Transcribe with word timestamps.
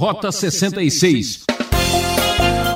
Rota 0.00 0.32
66. 0.32 1.44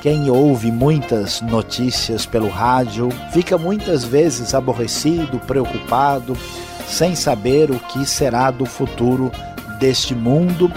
Quem 0.03 0.29
ouve 0.29 0.71
muitas 0.71 1.41
notícias 1.41 2.27
pelo 2.27 2.51
rádio 2.51 3.09
fica 3.33 3.57
muitas 3.57 4.05
vezes 4.05 4.53
aborrecido, 4.53 5.41
preocupado, 5.41 6.37
sem 6.87 7.17
saber 7.17 7.71
o 7.71 7.79
que 7.79 8.05
será 8.05 8.51
do 8.51 8.67
futuro 8.67 9.33
deste 9.81 10.15
mundo. 10.15 10.71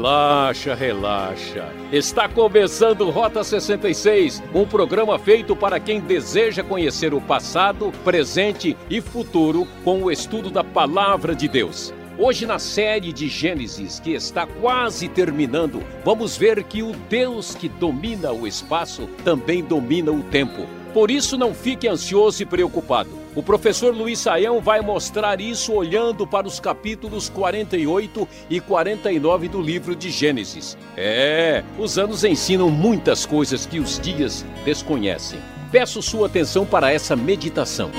Relaxa, 0.00 0.74
relaxa. 0.74 1.68
Está 1.92 2.26
começando 2.26 3.10
Rota 3.10 3.44
66, 3.44 4.42
um 4.54 4.64
programa 4.64 5.18
feito 5.18 5.54
para 5.54 5.78
quem 5.78 6.00
deseja 6.00 6.64
conhecer 6.64 7.12
o 7.12 7.20
passado, 7.20 7.92
presente 8.02 8.74
e 8.88 9.02
futuro 9.02 9.68
com 9.84 10.04
o 10.04 10.10
estudo 10.10 10.48
da 10.48 10.64
Palavra 10.64 11.34
de 11.34 11.46
Deus. 11.46 11.92
Hoje, 12.16 12.46
na 12.46 12.58
série 12.58 13.12
de 13.12 13.28
Gênesis, 13.28 14.00
que 14.00 14.14
está 14.14 14.46
quase 14.46 15.06
terminando, 15.06 15.82
vamos 16.02 16.34
ver 16.34 16.64
que 16.64 16.82
o 16.82 16.92
Deus 17.10 17.54
que 17.54 17.68
domina 17.68 18.32
o 18.32 18.46
espaço 18.46 19.06
também 19.22 19.62
domina 19.62 20.10
o 20.10 20.22
tempo. 20.22 20.66
Por 20.94 21.10
isso, 21.10 21.36
não 21.36 21.52
fique 21.52 21.86
ansioso 21.86 22.42
e 22.42 22.46
preocupado. 22.46 23.19
O 23.34 23.44
professor 23.44 23.94
Luiz 23.94 24.18
Saião 24.18 24.60
vai 24.60 24.80
mostrar 24.80 25.40
isso 25.40 25.72
olhando 25.72 26.26
para 26.26 26.48
os 26.48 26.58
capítulos 26.58 27.28
48 27.28 28.28
e 28.48 28.60
49 28.60 29.48
do 29.48 29.60
livro 29.60 29.94
de 29.94 30.10
Gênesis. 30.10 30.76
É, 30.96 31.62
os 31.78 31.96
anos 31.96 32.24
ensinam 32.24 32.68
muitas 32.68 33.24
coisas 33.24 33.66
que 33.66 33.78
os 33.78 34.00
dias 34.00 34.44
desconhecem. 34.64 35.38
Peço 35.70 36.02
sua 36.02 36.26
atenção 36.26 36.66
para 36.66 36.92
essa 36.92 37.14
meditação. 37.14 37.92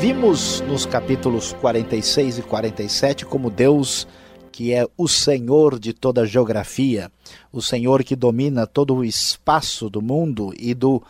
Vimos 0.00 0.62
nos 0.62 0.84
capítulos 0.84 1.52
46 1.60 2.38
e 2.38 2.42
47 2.42 3.24
como 3.24 3.50
Deus 3.50 4.08
que 4.60 4.74
é 4.74 4.86
o 4.94 5.08
Senhor 5.08 5.78
de 5.78 5.94
toda 5.94 6.20
a 6.20 6.26
geografia, 6.26 7.10
o 7.50 7.62
Senhor 7.62 8.04
que 8.04 8.14
domina 8.14 8.66
todo 8.66 8.94
o 8.94 9.02
espaço 9.02 9.88
do 9.88 10.02
mundo 10.02 10.52
e 10.54 10.74
do 10.74 11.02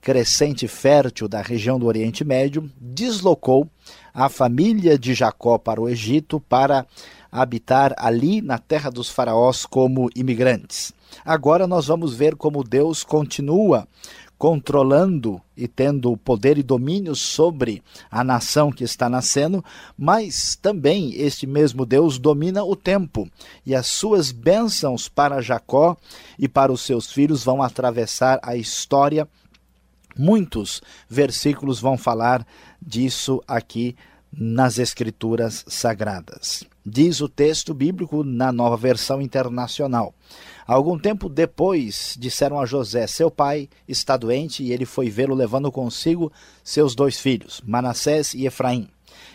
crescente 0.00 0.66
fértil 0.66 1.28
da 1.28 1.40
região 1.40 1.78
do 1.78 1.86
Oriente 1.86 2.24
Médio, 2.24 2.68
deslocou 2.76 3.68
a 4.12 4.28
família 4.28 4.98
de 4.98 5.14
Jacó 5.14 5.58
para 5.58 5.80
o 5.80 5.88
Egito 5.88 6.40
para 6.48 6.84
habitar 7.30 7.94
ali 7.98 8.42
na 8.42 8.58
terra 8.58 8.90
dos 8.90 9.08
faraós 9.08 9.64
como 9.64 10.10
imigrantes. 10.16 10.92
Agora 11.24 11.68
nós 11.68 11.86
vamos 11.86 12.16
ver 12.16 12.34
como 12.34 12.64
Deus 12.64 13.04
continua 13.04 13.86
controlando 14.38 15.42
e 15.56 15.66
tendo 15.66 16.16
poder 16.16 16.56
e 16.56 16.62
domínio 16.62 17.16
sobre 17.16 17.82
a 18.08 18.22
nação 18.22 18.70
que 18.70 18.84
está 18.84 19.08
nascendo, 19.10 19.64
mas 19.98 20.54
também 20.54 21.12
este 21.14 21.44
mesmo 21.46 21.84
Deus 21.84 22.18
domina 22.18 22.62
o 22.62 22.76
tempo 22.76 23.28
e 23.66 23.74
as 23.74 23.88
suas 23.88 24.30
bênçãos 24.30 25.08
para 25.08 25.42
Jacó 25.42 25.96
e 26.38 26.46
para 26.48 26.72
os 26.72 26.82
seus 26.82 27.10
filhos 27.10 27.42
vão 27.42 27.60
atravessar 27.60 28.38
a 28.40 28.54
história. 28.54 29.28
Muitos 30.16 30.80
versículos 31.08 31.80
vão 31.80 31.98
falar 31.98 32.46
disso 32.80 33.42
aqui 33.46 33.96
nas 34.32 34.78
Escrituras 34.78 35.64
Sagradas. 35.66 36.64
Diz 36.84 37.20
o 37.20 37.28
texto 37.28 37.74
bíblico 37.74 38.22
na 38.22 38.52
nova 38.52 38.76
versão 38.76 39.20
internacional. 39.20 40.14
Algum 40.68 40.98
tempo 40.98 41.30
depois, 41.30 42.14
disseram 42.18 42.60
a 42.60 42.66
José: 42.66 43.06
Seu 43.06 43.30
pai 43.30 43.70
está 43.88 44.18
doente 44.18 44.62
e 44.62 44.70
ele 44.70 44.84
foi 44.84 45.08
vê-lo 45.08 45.34
levando 45.34 45.72
consigo 45.72 46.30
seus 46.62 46.94
dois 46.94 47.18
filhos, 47.18 47.62
Manassés 47.66 48.34
e 48.34 48.44
Efraim. 48.44 48.86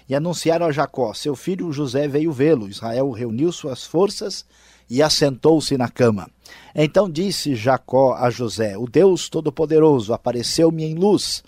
E 0.07 0.13
anunciaram 0.13 0.67
a 0.67 0.71
Jacó: 0.71 1.11
Seu 1.15 1.35
filho 1.35 1.73
José 1.73 2.07
veio 2.07 2.31
vê-lo. 2.31 2.69
Israel 2.69 3.09
reuniu 3.09 3.51
suas 3.51 3.83
forças 3.83 4.45
e 4.87 5.01
assentou-se 5.01 5.75
na 5.75 5.89
cama. 5.89 6.29
Então 6.75 7.09
disse 7.09 7.55
Jacó 7.55 8.13
a 8.13 8.29
José: 8.29 8.77
O 8.77 8.85
Deus 8.85 9.27
Todo-Poderoso 9.27 10.13
apareceu-me 10.13 10.83
em 10.83 10.93
luz 10.93 11.43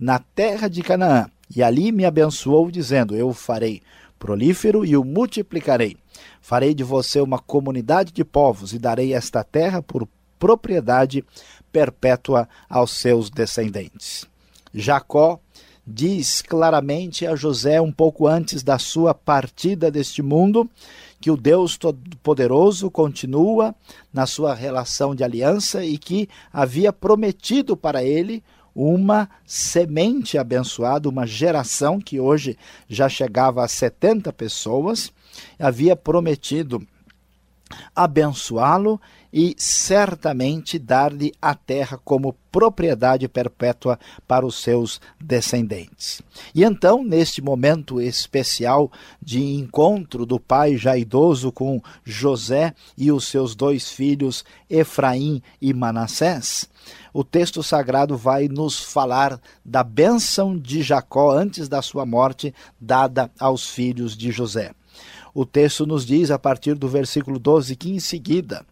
na 0.00 0.18
terra 0.18 0.66
de 0.66 0.82
Canaã 0.82 1.30
e 1.54 1.62
ali 1.62 1.92
me 1.92 2.04
abençoou, 2.04 2.72
dizendo: 2.72 3.14
Eu 3.14 3.32
farei 3.32 3.82
prolífero 4.18 4.84
e 4.84 4.96
o 4.96 5.04
multiplicarei. 5.04 5.96
Farei 6.40 6.74
de 6.74 6.84
você 6.84 7.20
uma 7.20 7.38
comunidade 7.38 8.12
de 8.12 8.24
povos 8.24 8.72
e 8.72 8.78
darei 8.78 9.14
esta 9.14 9.44
terra 9.44 9.82
por 9.82 10.08
propriedade 10.38 11.24
perpétua 11.72 12.48
aos 12.68 12.92
seus 12.92 13.30
descendentes. 13.30 14.26
Jacó 14.72 15.40
diz 15.86 16.42
claramente 16.42 17.26
a 17.26 17.34
José, 17.34 17.80
um 17.80 17.90
pouco 17.90 18.26
antes 18.26 18.62
da 18.62 18.78
sua 18.78 19.14
partida 19.14 19.90
deste 19.90 20.22
mundo, 20.22 20.68
que 21.20 21.30
o 21.30 21.36
Deus 21.36 21.76
Todo-Poderoso 21.76 22.90
continua 22.90 23.74
na 24.12 24.26
sua 24.26 24.54
relação 24.54 25.14
de 25.14 25.24
aliança 25.24 25.84
e 25.84 25.96
que 25.96 26.28
havia 26.52 26.92
prometido 26.92 27.76
para 27.76 28.04
ele 28.04 28.42
uma 28.80 29.28
semente 29.44 30.38
abençoada, 30.38 31.08
uma 31.08 31.26
geração 31.26 32.00
que 32.00 32.20
hoje 32.20 32.56
já 32.88 33.08
chegava 33.08 33.64
a 33.64 33.66
70 33.66 34.32
pessoas, 34.32 35.12
havia 35.58 35.96
prometido 35.96 36.86
abençoá-lo 37.92 39.00
e 39.32 39.54
certamente 39.58 40.78
dar-lhe 40.78 41.32
a 41.40 41.54
terra 41.54 41.98
como 42.04 42.34
propriedade 42.50 43.28
perpétua 43.28 43.98
para 44.26 44.46
os 44.46 44.56
seus 44.56 45.00
descendentes. 45.20 46.22
E 46.54 46.64
então, 46.64 47.04
neste 47.04 47.42
momento 47.42 48.00
especial 48.00 48.90
de 49.22 49.42
encontro 49.42 50.24
do 50.24 50.40
pai 50.40 50.76
já 50.76 50.96
idoso 50.96 51.52
com 51.52 51.82
José 52.04 52.74
e 52.96 53.12
os 53.12 53.28
seus 53.28 53.54
dois 53.54 53.90
filhos, 53.90 54.44
Efraim 54.68 55.42
e 55.60 55.74
Manassés, 55.74 56.68
o 57.12 57.22
texto 57.22 57.62
sagrado 57.62 58.16
vai 58.16 58.48
nos 58.48 58.80
falar 58.80 59.40
da 59.64 59.82
bênção 59.82 60.58
de 60.58 60.82
Jacó 60.82 61.30
antes 61.30 61.68
da 61.68 61.82
sua 61.82 62.06
morte, 62.06 62.54
dada 62.80 63.30
aos 63.38 63.68
filhos 63.68 64.16
de 64.16 64.30
José. 64.30 64.72
O 65.34 65.44
texto 65.46 65.86
nos 65.86 66.04
diz, 66.06 66.30
a 66.30 66.38
partir 66.38 66.74
do 66.74 66.88
versículo 66.88 67.38
12, 67.38 67.76
que 67.76 67.90
em 67.90 68.00
seguida 68.00 68.64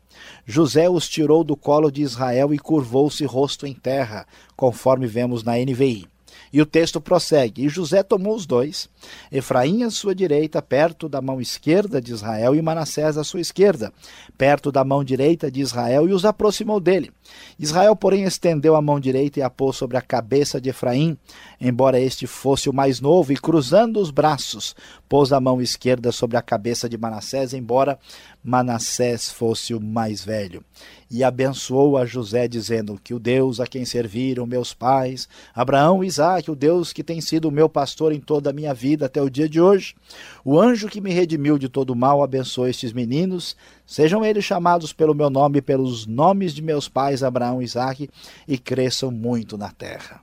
José 0.44 0.88
os 0.88 1.08
tirou 1.08 1.42
do 1.42 1.56
colo 1.56 1.90
de 1.90 2.02
Israel 2.02 2.52
e 2.54 2.58
curvou-se 2.58 3.24
rosto 3.24 3.66
em 3.66 3.74
terra, 3.74 4.26
conforme 4.56 5.06
vemos 5.06 5.42
na 5.42 5.56
NVI. 5.56 6.06
E 6.52 6.60
o 6.60 6.66
texto 6.66 7.00
prossegue: 7.00 7.64
E 7.64 7.68
José 7.68 8.02
tomou 8.02 8.34
os 8.34 8.46
dois, 8.46 8.88
Efraim 9.30 9.82
à 9.82 9.90
sua 9.90 10.14
direita, 10.14 10.62
perto 10.62 11.08
da 11.08 11.20
mão 11.20 11.40
esquerda 11.40 12.00
de 12.00 12.12
Israel, 12.12 12.54
e 12.54 12.62
Manassés 12.62 13.16
à 13.18 13.24
sua 13.24 13.40
esquerda, 13.40 13.92
perto 14.38 14.70
da 14.70 14.84
mão 14.84 15.02
direita 15.02 15.50
de 15.50 15.60
Israel, 15.60 16.08
e 16.08 16.12
os 16.12 16.24
aproximou 16.24 16.80
dele. 16.80 17.10
Israel, 17.58 17.96
porém, 17.96 18.24
estendeu 18.24 18.76
a 18.76 18.82
mão 18.82 19.00
direita 19.00 19.40
e 19.40 19.42
a 19.42 19.50
pôs 19.50 19.76
sobre 19.76 19.96
a 19.96 20.02
cabeça 20.02 20.60
de 20.60 20.68
Efraim, 20.68 21.16
embora 21.60 22.00
este 22.00 22.26
fosse 22.26 22.68
o 22.68 22.72
mais 22.72 23.00
novo, 23.00 23.32
e 23.32 23.36
cruzando 23.36 24.00
os 24.00 24.10
braços, 24.10 24.74
pôs 25.08 25.32
a 25.32 25.40
mão 25.40 25.60
esquerda 25.60 26.12
sobre 26.12 26.36
a 26.36 26.42
cabeça 26.42 26.88
de 26.88 26.98
Manassés, 26.98 27.54
embora 27.54 27.98
Manassés 28.42 29.30
fosse 29.30 29.74
o 29.74 29.80
mais 29.80 30.24
velho. 30.24 30.62
E 31.10 31.24
abençoou 31.24 31.96
a 31.96 32.04
José, 32.04 32.46
dizendo: 32.46 33.00
Que 33.02 33.14
o 33.14 33.18
Deus 33.18 33.60
a 33.60 33.66
quem 33.66 33.84
serviram 33.84 34.46
meus 34.46 34.74
pais, 34.74 35.28
Abraão 35.54 36.02
e 36.02 36.06
Isaac, 36.06 36.50
o 36.50 36.56
Deus 36.56 36.92
que 36.92 37.02
tem 37.02 37.20
sido 37.20 37.48
o 37.48 37.52
meu 37.52 37.68
pastor 37.68 38.12
em 38.12 38.20
toda 38.20 38.50
a 38.50 38.52
minha 38.52 38.74
vida 38.74 39.06
até 39.06 39.22
o 39.22 39.30
dia 39.30 39.48
de 39.48 39.60
hoje, 39.60 39.94
o 40.44 40.60
anjo 40.60 40.88
que 40.88 41.00
me 41.00 41.12
redimiu 41.12 41.58
de 41.58 41.68
todo 41.68 41.94
mal, 41.94 42.22
abençoe 42.22 42.70
estes 42.70 42.92
meninos, 42.92 43.56
sejam 43.86 44.24
eles 44.24 44.44
chamados 44.44 44.92
pelo 44.92 45.14
meu 45.14 45.30
nome 45.30 45.58
e 45.58 45.62
pelos 45.62 46.06
nomes 46.06 46.52
de 46.52 46.62
meus 46.62 46.88
pais, 46.88 47.22
Abraão 47.22 47.62
e 47.62 47.64
Isaac, 47.64 48.10
e 48.46 48.58
cresçam 48.58 49.10
muito 49.10 49.56
na 49.56 49.70
terra. 49.70 50.20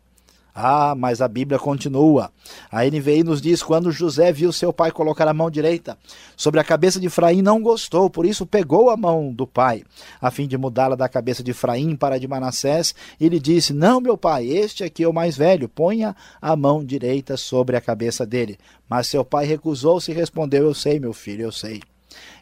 Ah, 0.56 0.94
mas 0.96 1.20
a 1.20 1.28
Bíblia 1.28 1.58
continua. 1.58 2.32
A 2.72 2.86
NVI 2.86 3.24
nos 3.24 3.42
diz: 3.42 3.64
quando 3.64 3.92
José 3.92 4.32
viu 4.32 4.52
seu 4.52 4.72
pai 4.72 4.92
colocar 4.92 5.28
a 5.28 5.34
mão 5.34 5.50
direita 5.50 5.98
sobre 6.38 6.60
a 6.60 6.64
cabeça 6.64 7.00
de 7.00 7.08
Efraim, 7.08 7.42
não 7.42 7.60
gostou, 7.60 8.08
por 8.08 8.24
isso 8.24 8.46
pegou 8.46 8.92
a 8.92 8.98
mão 8.98 9.34
do 9.34 9.48
pai, 9.48 9.84
a 10.22 10.30
fim 10.30 10.48
de 10.48 10.56
mudá-la 10.56 10.96
da 10.96 11.10
cabeça 11.10 11.42
de 11.42 11.52
Efraim 11.52 11.96
para 11.96 12.16
a 12.16 12.20
de 12.20 12.28
Manassés, 12.28 12.94
e 13.20 13.28
lhe 13.28 13.40
disse: 13.40 13.74
Não, 13.74 14.00
meu 14.00 14.16
pai, 14.16 14.46
este 14.46 14.84
aqui 14.84 15.04
é 15.04 15.08
o 15.08 15.14
mais 15.14 15.36
velho, 15.36 15.68
ponha 15.68 16.16
a 16.40 16.56
mão 16.56 16.86
direita 16.86 17.36
sobre 17.36 17.76
a 17.76 17.82
cabeça 17.82 18.24
dele. 18.24 18.60
Mas 18.88 19.08
seu 19.08 19.26
pai 19.26 19.46
recusou-se 19.46 20.12
e 20.12 20.14
respondeu: 20.14 20.66
Eu 20.66 20.76
sei, 20.76 21.00
meu 21.00 21.14
filho, 21.14 21.46
eu 21.46 21.52
sei. 21.52 21.82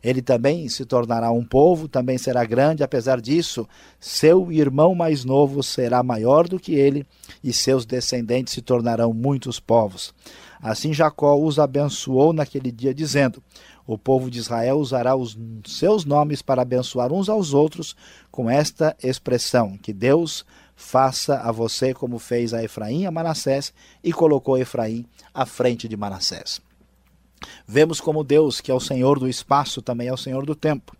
Ele 0.03 0.21
também 0.21 0.67
se 0.69 0.85
tornará 0.85 1.31
um 1.31 1.43
povo, 1.43 1.87
também 1.87 2.17
será 2.17 2.43
grande, 2.43 2.83
apesar 2.83 3.21
disso, 3.21 3.67
seu 3.99 4.51
irmão 4.51 4.95
mais 4.95 5.23
novo 5.23 5.61
será 5.61 6.01
maior 6.01 6.47
do 6.47 6.59
que 6.59 6.73
ele, 6.73 7.05
e 7.43 7.53
seus 7.53 7.85
descendentes 7.85 8.53
se 8.53 8.61
tornarão 8.61 9.13
muitos 9.13 9.59
povos. 9.59 10.13
Assim 10.61 10.93
Jacó 10.93 11.35
os 11.35 11.57
abençoou 11.57 12.33
naquele 12.33 12.71
dia, 12.71 12.93
dizendo: 12.93 13.41
O 13.87 13.97
povo 13.97 14.29
de 14.29 14.37
Israel 14.37 14.77
usará 14.77 15.15
os 15.15 15.37
seus 15.65 16.05
nomes 16.05 16.41
para 16.41 16.61
abençoar 16.61 17.11
uns 17.11 17.29
aos 17.29 17.53
outros 17.53 17.95
com 18.31 18.49
esta 18.49 18.95
expressão: 19.03 19.77
Que 19.77 19.91
Deus 19.91 20.45
faça 20.75 21.37
a 21.37 21.51
você 21.51 21.93
como 21.93 22.19
fez 22.19 22.53
a 22.53 22.63
Efraim 22.63 23.05
a 23.05 23.11
Manassés 23.11 23.73
e 24.03 24.13
colocou 24.13 24.57
Efraim 24.57 25.05
à 25.33 25.45
frente 25.45 25.87
de 25.87 25.97
Manassés. 25.97 26.61
Vemos 27.67 27.99
como 28.01 28.23
Deus, 28.23 28.61
que 28.61 28.71
é 28.71 28.73
o 28.73 28.79
Senhor 28.79 29.19
do 29.19 29.27
espaço, 29.27 29.81
também 29.81 30.07
é 30.07 30.13
o 30.13 30.17
Senhor 30.17 30.45
do 30.45 30.55
tempo. 30.55 30.95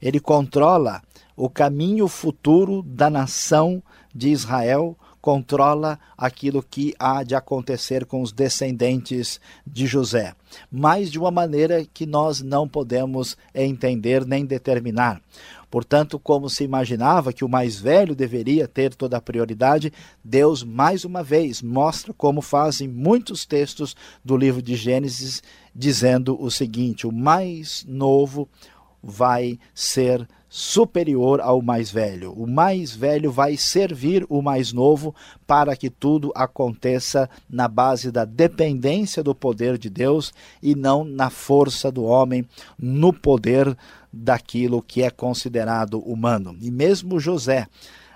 Ele 0.00 0.20
controla 0.20 1.02
o 1.36 1.48
caminho 1.48 2.08
futuro 2.08 2.82
da 2.82 3.08
nação 3.08 3.82
de 4.14 4.28
Israel, 4.28 4.96
controla 5.28 5.98
aquilo 6.16 6.62
que 6.62 6.94
há 6.98 7.22
de 7.22 7.34
acontecer 7.34 8.06
com 8.06 8.22
os 8.22 8.32
descendentes 8.32 9.38
de 9.66 9.86
José, 9.86 10.34
mas 10.72 11.10
de 11.12 11.18
uma 11.18 11.30
maneira 11.30 11.84
que 11.84 12.06
nós 12.06 12.40
não 12.40 12.66
podemos 12.66 13.36
entender 13.54 14.24
nem 14.24 14.46
determinar. 14.46 15.20
Portanto, 15.70 16.18
como 16.18 16.48
se 16.48 16.64
imaginava 16.64 17.30
que 17.30 17.44
o 17.44 17.48
mais 17.48 17.78
velho 17.78 18.14
deveria 18.14 18.66
ter 18.66 18.94
toda 18.94 19.18
a 19.18 19.20
prioridade, 19.20 19.92
Deus 20.24 20.64
mais 20.64 21.04
uma 21.04 21.22
vez 21.22 21.60
mostra 21.60 22.14
como 22.14 22.40
fazem 22.40 22.88
muitos 22.88 23.44
textos 23.44 23.94
do 24.24 24.34
livro 24.34 24.62
de 24.62 24.76
Gênesis 24.76 25.42
dizendo 25.74 26.42
o 26.42 26.50
seguinte: 26.50 27.06
o 27.06 27.12
mais 27.12 27.84
novo 27.86 28.48
vai 29.02 29.58
ser 29.74 30.26
superior 30.48 31.40
ao 31.40 31.60
mais 31.60 31.90
velho. 31.90 32.32
O 32.32 32.46
mais 32.46 32.94
velho 32.94 33.30
vai 33.30 33.56
servir 33.56 34.24
o 34.28 34.40
mais 34.40 34.72
novo 34.72 35.14
para 35.46 35.76
que 35.76 35.90
tudo 35.90 36.32
aconteça 36.34 37.28
na 37.48 37.68
base 37.68 38.10
da 38.10 38.24
dependência 38.24 39.22
do 39.22 39.34
poder 39.34 39.76
de 39.76 39.90
Deus 39.90 40.32
e 40.62 40.74
não 40.74 41.04
na 41.04 41.28
força 41.28 41.92
do 41.92 42.04
homem, 42.04 42.46
no 42.78 43.12
poder 43.12 43.76
daquilo 44.12 44.82
que 44.82 45.02
é 45.02 45.10
considerado 45.10 45.98
humano. 46.00 46.56
E 46.60 46.70
mesmo 46.70 47.20
José, 47.20 47.66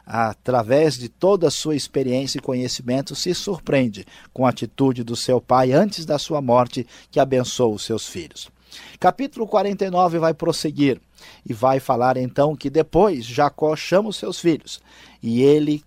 através 0.06 0.96
de 0.98 1.08
toda 1.08 1.48
a 1.48 1.50
sua 1.50 1.76
experiência 1.76 2.38
e 2.38 2.42
conhecimento, 2.42 3.14
se 3.14 3.34
surpreende 3.34 4.06
com 4.32 4.46
a 4.46 4.50
atitude 4.50 5.04
do 5.04 5.14
seu 5.14 5.40
pai 5.40 5.72
antes 5.72 6.04
da 6.04 6.18
sua 6.18 6.40
morte, 6.40 6.86
que 7.10 7.20
abençoou 7.20 7.74
os 7.74 7.84
seus 7.84 8.06
filhos. 8.08 8.51
Capítulo 8.98 9.46
49 9.46 10.18
vai 10.18 10.34
prosseguir 10.34 11.00
e 11.48 11.52
vai 11.52 11.80
falar 11.80 12.16
então 12.16 12.56
que 12.56 12.70
depois 12.70 13.24
Jacó 13.24 13.74
chama 13.76 14.08
os 14.08 14.16
seus 14.16 14.38
filhos 14.40 14.80
e 15.22 15.42
ele, 15.42 15.84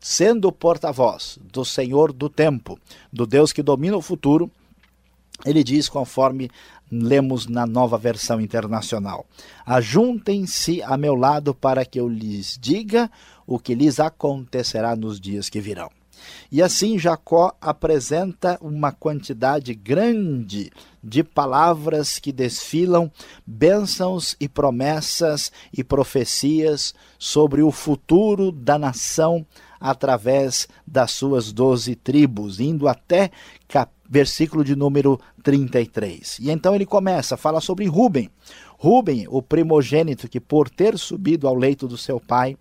sendo 0.00 0.52
porta-voz 0.52 1.38
do 1.42 1.64
Senhor 1.64 2.12
do 2.12 2.28
tempo, 2.28 2.78
do 3.12 3.26
Deus 3.26 3.52
que 3.52 3.62
domina 3.62 3.96
o 3.96 4.02
futuro, 4.02 4.50
ele 5.44 5.62
diz, 5.62 5.88
conforme 5.88 6.50
lemos 6.90 7.46
na 7.46 7.66
nova 7.66 7.96
versão 7.96 8.40
internacional: 8.40 9.26
Ajuntem-se 9.64 10.82
a 10.82 10.96
meu 10.96 11.14
lado 11.14 11.54
para 11.54 11.84
que 11.84 12.00
eu 12.00 12.08
lhes 12.08 12.58
diga 12.60 13.10
o 13.46 13.58
que 13.58 13.74
lhes 13.74 14.00
acontecerá 14.00 14.96
nos 14.96 15.20
dias 15.20 15.48
que 15.48 15.60
virão. 15.60 15.90
E 16.50 16.62
assim 16.62 16.98
Jacó 16.98 17.52
apresenta 17.60 18.58
uma 18.60 18.92
quantidade 18.92 19.74
grande 19.74 20.70
de 21.02 21.22
palavras 21.22 22.18
que 22.18 22.32
desfilam 22.32 23.10
bênçãos 23.46 24.36
e 24.40 24.48
promessas 24.48 25.52
e 25.72 25.84
profecias 25.84 26.94
sobre 27.18 27.62
o 27.62 27.70
futuro 27.70 28.50
da 28.50 28.78
nação 28.78 29.46
através 29.80 30.66
das 30.86 31.12
suas 31.12 31.52
doze 31.52 31.94
tribos, 31.94 32.58
indo 32.58 32.88
até 32.88 33.30
versículo 34.08 34.64
de 34.64 34.74
número 34.74 35.20
33. 35.42 36.38
E 36.40 36.50
então 36.50 36.74
ele 36.74 36.86
começa, 36.86 37.36
fala 37.36 37.60
sobre 37.60 37.86
Ruben. 37.86 38.30
Ruben, 38.78 39.26
o 39.28 39.42
primogênito 39.42 40.28
que 40.28 40.40
por 40.40 40.70
ter 40.70 40.96
subido 40.96 41.46
ao 41.46 41.54
leito 41.54 41.86
do 41.86 41.98
seu 41.98 42.18
pai, 42.18 42.56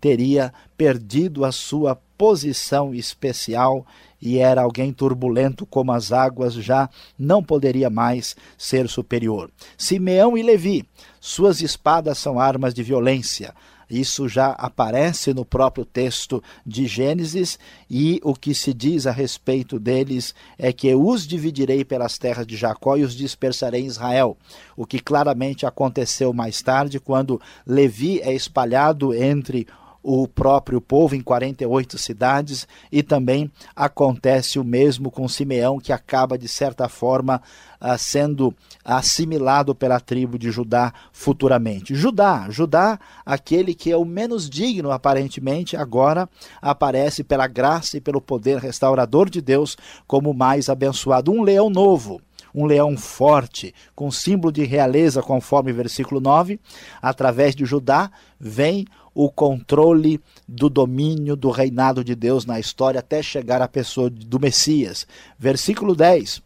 teria 0.00 0.52
perdido 0.80 1.44
a 1.44 1.52
sua 1.52 1.94
posição 2.16 2.94
especial 2.94 3.84
e 4.18 4.38
era 4.38 4.62
alguém 4.62 4.94
turbulento 4.94 5.66
como 5.66 5.92
as 5.92 6.10
águas, 6.10 6.54
já 6.54 6.88
não 7.18 7.44
poderia 7.44 7.90
mais 7.90 8.34
ser 8.56 8.88
superior. 8.88 9.50
Simeão 9.76 10.38
e 10.38 10.42
Levi, 10.42 10.86
suas 11.20 11.60
espadas 11.60 12.16
são 12.16 12.40
armas 12.40 12.72
de 12.72 12.82
violência. 12.82 13.54
Isso 13.90 14.26
já 14.26 14.52
aparece 14.52 15.34
no 15.34 15.44
próprio 15.44 15.84
texto 15.84 16.42
de 16.64 16.86
Gênesis, 16.86 17.58
e 17.90 18.20
o 18.22 18.34
que 18.34 18.54
se 18.54 18.72
diz 18.72 19.06
a 19.06 19.10
respeito 19.10 19.80
deles 19.80 20.32
é 20.56 20.72
que 20.72 20.94
os 20.94 21.26
dividirei 21.26 21.84
pelas 21.84 22.16
terras 22.16 22.46
de 22.46 22.56
Jacó 22.56 22.96
e 22.96 23.02
os 23.02 23.14
dispersarei 23.16 23.82
em 23.82 23.86
Israel. 23.86 24.38
O 24.76 24.86
que 24.86 25.00
claramente 25.00 25.66
aconteceu 25.66 26.32
mais 26.32 26.62
tarde, 26.62 27.00
quando 27.00 27.40
Levi 27.66 28.20
é 28.20 28.32
espalhado 28.32 29.12
entre 29.12 29.66
o 30.02 30.26
próprio 30.26 30.80
povo 30.80 31.14
em 31.14 31.20
48 31.20 31.98
cidades, 31.98 32.66
e 32.90 33.02
também 33.02 33.50
acontece 33.74 34.58
o 34.58 34.64
mesmo 34.64 35.10
com 35.10 35.28
Simeão, 35.28 35.78
que 35.78 35.92
acaba, 35.92 36.38
de 36.38 36.48
certa 36.48 36.88
forma, 36.88 37.42
ah, 37.80 37.96
sendo 37.98 38.54
assimilado 38.84 39.74
pela 39.74 40.00
tribo 40.00 40.38
de 40.38 40.50
Judá 40.50 40.92
futuramente. 41.12 41.94
Judá, 41.94 42.46
Judá, 42.50 42.98
aquele 43.24 43.74
que 43.74 43.90
é 43.90 43.96
o 43.96 44.04
menos 44.04 44.48
digno, 44.48 44.90
aparentemente, 44.90 45.76
agora 45.76 46.28
aparece 46.60 47.22
pela 47.22 47.46
graça 47.46 47.96
e 47.96 48.00
pelo 48.00 48.20
poder 48.20 48.58
restaurador 48.58 49.28
de 49.28 49.40
Deus 49.40 49.76
como 50.06 50.32
mais 50.34 50.68
abençoado. 50.68 51.32
Um 51.32 51.42
leão 51.42 51.70
novo 51.70 52.20
um 52.54 52.66
leão 52.66 52.96
forte, 52.96 53.74
com 53.94 54.10
símbolo 54.10 54.52
de 54.52 54.64
realeza, 54.64 55.22
conforme 55.22 55.72
versículo 55.72 56.20
9, 56.20 56.58
através 57.00 57.54
de 57.54 57.64
Judá, 57.64 58.10
vem 58.38 58.86
o 59.14 59.30
controle 59.30 60.20
do 60.46 60.68
domínio 60.68 61.36
do 61.36 61.50
reinado 61.50 62.04
de 62.04 62.14
Deus 62.14 62.46
na 62.46 62.60
história 62.60 63.00
até 63.00 63.22
chegar 63.22 63.60
à 63.60 63.68
pessoa 63.68 64.08
do 64.08 64.38
Messias. 64.38 65.06
Versículo 65.38 65.94
10. 65.94 66.42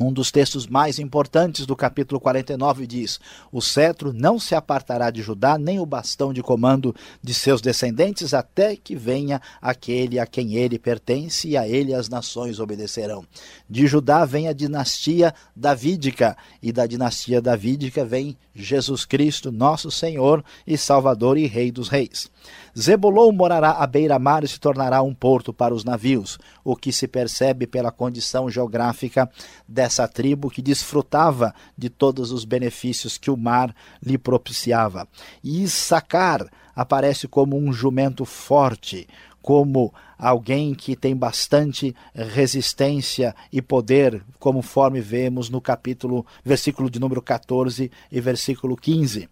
Um 0.00 0.12
dos 0.12 0.30
textos 0.30 0.68
mais 0.68 1.00
importantes 1.00 1.66
do 1.66 1.74
capítulo 1.74 2.20
49 2.20 2.86
diz: 2.86 3.18
O 3.50 3.60
cetro 3.60 4.12
não 4.12 4.38
se 4.38 4.54
apartará 4.54 5.10
de 5.10 5.22
Judá, 5.22 5.58
nem 5.58 5.80
o 5.80 5.86
bastão 5.86 6.32
de 6.32 6.40
comando 6.40 6.94
de 7.20 7.34
seus 7.34 7.60
descendentes, 7.60 8.32
até 8.32 8.76
que 8.76 8.94
venha 8.94 9.42
aquele 9.60 10.20
a 10.20 10.26
quem 10.26 10.54
ele 10.54 10.78
pertence, 10.78 11.48
e 11.48 11.56
a 11.56 11.66
ele 11.66 11.92
as 11.92 12.08
nações 12.08 12.60
obedecerão. 12.60 13.24
De 13.68 13.88
Judá 13.88 14.24
vem 14.24 14.46
a 14.46 14.52
dinastia 14.52 15.34
davídica, 15.54 16.36
e 16.62 16.70
da 16.70 16.86
dinastia 16.86 17.42
davídica 17.42 18.04
vem 18.04 18.36
Jesus 18.54 19.04
Cristo, 19.04 19.50
nosso 19.50 19.90
Senhor 19.90 20.44
e 20.66 20.78
Salvador 20.78 21.36
e 21.36 21.46
Rei 21.46 21.72
dos 21.72 21.88
Reis. 21.88 22.30
Zebulon 22.78 23.32
morará 23.32 23.72
à 23.72 23.86
beira-mar 23.88 24.44
e 24.44 24.48
se 24.48 24.60
tornará 24.60 25.02
um 25.02 25.12
porto 25.12 25.52
para 25.52 25.74
os 25.74 25.82
navios, 25.82 26.38
o 26.62 26.76
que 26.76 26.92
se 26.92 27.08
percebe 27.08 27.66
pela 27.66 27.90
condição 27.90 28.48
geográfica 28.48 29.28
dessa 29.66 30.06
tribo 30.06 30.48
que 30.48 30.62
desfrutava 30.62 31.52
de 31.76 31.90
todos 31.90 32.30
os 32.30 32.44
benefícios 32.44 33.18
que 33.18 33.32
o 33.32 33.36
mar 33.36 33.74
lhe 34.00 34.16
propiciava. 34.16 35.08
E 35.42 35.64
Issacar 35.64 36.46
aparece 36.74 37.26
como 37.26 37.58
um 37.58 37.72
jumento 37.72 38.24
forte, 38.24 39.08
como 39.42 39.92
alguém 40.16 40.72
que 40.72 40.94
tem 40.94 41.16
bastante 41.16 41.96
resistência 42.14 43.34
e 43.52 43.60
poder, 43.60 44.22
conforme 44.38 45.00
vemos 45.00 45.50
no 45.50 45.60
capítulo, 45.60 46.24
versículo 46.44 46.88
de 46.88 47.00
número 47.00 47.20
14 47.20 47.90
e 48.12 48.20
versículo 48.20 48.76
15. 48.76 49.28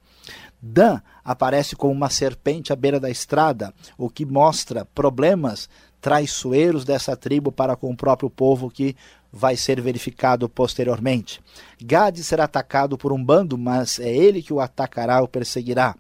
Dan 0.61 1.01
aparece 1.25 1.77
como 1.77 1.93
uma 1.93 2.11
serpente 2.11 2.73
à 2.73 2.77
beira 2.77 2.99
da 2.99 3.11
estrada, 3.11 3.73
o 3.97 4.09
que 4.09 4.25
mostra 4.25 4.85
problemas 4.85 5.69
traiçoeiros 6.01 6.85
dessa 6.85 7.17
tribo 7.17 7.51
para 7.51 7.75
com 7.75 7.91
o 7.91 7.97
próprio 7.97 8.31
povo 8.31 8.71
que 8.71 8.97
vai 9.33 9.57
ser 9.57 9.81
verificado 9.81 10.49
posteriormente. 10.49 11.43
Gade 11.83 12.23
será 12.23 12.45
atacado 12.45 12.97
por 12.97 13.13
um 13.13 13.23
bando, 13.23 13.59
mas 13.59 13.99
é 13.99 14.09
ele 14.09 14.43
que 14.43 14.53
o 14.53 14.61
atacará 14.61 15.21
ou 15.21 15.29
perseguirá. 15.29 15.95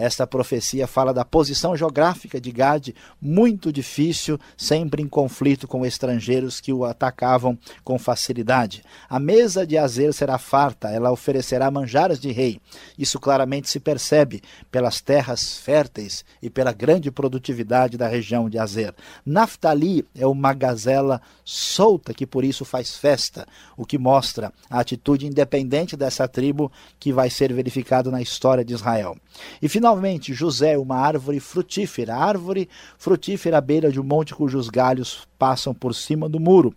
Esta 0.00 0.26
profecia 0.26 0.86
fala 0.86 1.12
da 1.12 1.26
posição 1.26 1.76
geográfica 1.76 2.40
de 2.40 2.50
Gade, 2.50 2.94
muito 3.20 3.70
difícil, 3.70 4.40
sempre 4.56 5.02
em 5.02 5.06
conflito 5.06 5.68
com 5.68 5.84
estrangeiros 5.84 6.58
que 6.58 6.72
o 6.72 6.86
atacavam 6.86 7.58
com 7.84 7.98
facilidade. 7.98 8.82
A 9.10 9.20
mesa 9.20 9.66
de 9.66 9.76
Azer 9.76 10.14
será 10.14 10.38
farta, 10.38 10.88
ela 10.88 11.12
oferecerá 11.12 11.70
manjares 11.70 12.18
de 12.18 12.32
rei. 12.32 12.58
Isso 12.98 13.20
claramente 13.20 13.68
se 13.68 13.78
percebe 13.78 14.40
pelas 14.70 15.02
terras 15.02 15.58
férteis 15.58 16.24
e 16.40 16.48
pela 16.48 16.72
grande 16.72 17.10
produtividade 17.10 17.98
da 17.98 18.08
região 18.08 18.48
de 18.48 18.58
Azer. 18.58 18.94
Naftali 19.26 20.06
é 20.14 20.26
uma 20.26 20.54
gazela 20.54 21.20
solta 21.44 22.14
que 22.14 22.26
por 22.26 22.42
isso 22.42 22.64
faz 22.64 22.96
festa, 22.96 23.46
o 23.76 23.84
que 23.84 23.98
mostra 23.98 24.50
a 24.70 24.80
atitude 24.80 25.26
independente 25.26 25.94
dessa 25.94 26.26
tribo 26.26 26.72
que 26.98 27.12
vai 27.12 27.28
ser 27.28 27.52
verificado 27.52 28.10
na 28.10 28.22
história 28.22 28.64
de 28.64 28.72
Israel. 28.72 29.14
E 29.60 29.68
finalmente, 29.68 29.89
José, 30.32 30.76
uma 30.78 30.96
árvore 30.96 31.40
frutífera, 31.40 32.14
árvore 32.14 32.68
frutífera 32.98 33.58
à 33.58 33.60
beira 33.60 33.90
de 33.90 34.00
um 34.00 34.04
monte 34.04 34.34
cujos 34.34 34.68
galhos 34.68 35.26
passam 35.38 35.74
por 35.74 35.94
cima 35.94 36.28
do 36.28 36.40
muro. 36.40 36.74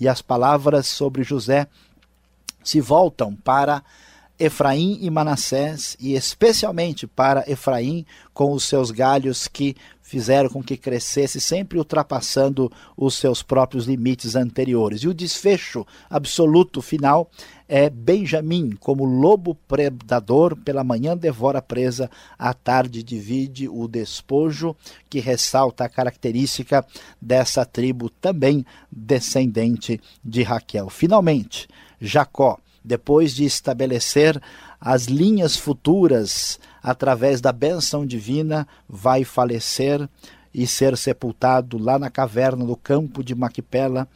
E 0.00 0.08
as 0.08 0.22
palavras 0.22 0.86
sobre 0.86 1.22
José 1.22 1.66
se 2.62 2.80
voltam 2.80 3.34
para 3.34 3.82
Efraim 4.38 4.98
e 5.00 5.08
Manassés, 5.08 5.96
e 5.98 6.14
especialmente 6.14 7.06
para 7.06 7.50
Efraim, 7.50 8.04
com 8.34 8.52
os 8.52 8.64
seus 8.64 8.90
galhos 8.90 9.48
que 9.48 9.74
fizeram 10.06 10.48
com 10.48 10.62
que 10.62 10.76
crescesse, 10.76 11.40
sempre 11.40 11.78
ultrapassando 11.78 12.70
os 12.96 13.14
seus 13.14 13.42
próprios 13.42 13.86
limites 13.86 14.36
anteriores. 14.36 15.02
E 15.02 15.08
o 15.08 15.14
desfecho 15.14 15.84
absoluto 16.08 16.80
final 16.80 17.28
é 17.68 17.90
Benjamim, 17.90 18.70
como 18.78 19.04
lobo 19.04 19.56
predador, 19.66 20.54
pela 20.54 20.84
manhã 20.84 21.16
devora 21.16 21.58
a 21.58 21.62
presa, 21.62 22.08
à 22.38 22.54
tarde 22.54 23.02
divide 23.02 23.68
o 23.68 23.88
despojo, 23.88 24.76
que 25.10 25.18
ressalta 25.18 25.84
a 25.84 25.88
característica 25.88 26.86
dessa 27.20 27.66
tribo 27.66 28.08
também 28.08 28.64
descendente 28.88 30.00
de 30.24 30.44
Raquel. 30.44 30.88
Finalmente, 30.88 31.66
Jacó 32.00 32.60
depois 32.86 33.34
de 33.34 33.44
estabelecer 33.44 34.40
as 34.80 35.06
linhas 35.06 35.56
futuras 35.56 36.60
através 36.82 37.40
da 37.40 37.52
bênção 37.52 38.06
divina, 38.06 38.66
vai 38.88 39.24
falecer 39.24 40.08
e 40.54 40.66
ser 40.66 40.96
sepultado 40.96 41.76
lá 41.76 41.98
na 41.98 42.08
caverna 42.08 42.64
do 42.64 42.76
campo 42.76 43.24
de 43.24 43.34
Maquipela, 43.34 44.08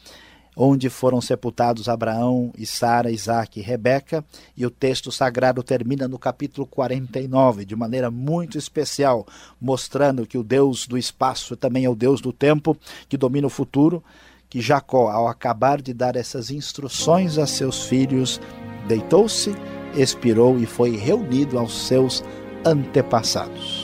onde 0.57 0.89
foram 0.89 1.21
sepultados 1.21 1.89
Abraão 1.89 2.53
e 2.57 2.65
Sara, 2.65 3.11
Isaac 3.11 3.59
e 3.59 3.62
Rebeca, 3.62 4.25
e 4.57 4.65
o 4.65 4.71
texto 4.71 5.11
sagrado 5.11 5.62
termina 5.62 6.07
no 6.07 6.19
capítulo 6.19 6.67
49, 6.67 7.65
de 7.65 7.75
maneira 7.75 8.11
muito 8.11 8.57
especial, 8.57 9.27
mostrando 9.61 10.27
que 10.27 10.39
o 10.39 10.45
Deus 10.45 10.87
do 10.87 10.97
espaço 10.97 11.57
também 11.57 11.85
é 11.85 11.91
o 11.91 11.95
Deus 11.95 12.21
do 12.21 12.33
tempo, 12.33 12.77
que 13.09 13.17
domina 13.17 13.47
o 13.47 13.50
futuro, 13.50 14.03
que 14.50 14.61
Jacó, 14.61 15.09
ao 15.09 15.29
acabar 15.29 15.81
de 15.81 15.95
dar 15.95 16.17
essas 16.17 16.50
instruções 16.50 17.39
a 17.39 17.47
seus 17.47 17.85
filhos, 17.85 18.41
deitou-se, 18.90 19.54
expirou 19.97 20.59
e 20.59 20.66
foi 20.66 20.97
reunido 20.97 21.59
aos 21.59 21.87
seus 21.87 22.25
antepassados. 22.64 23.79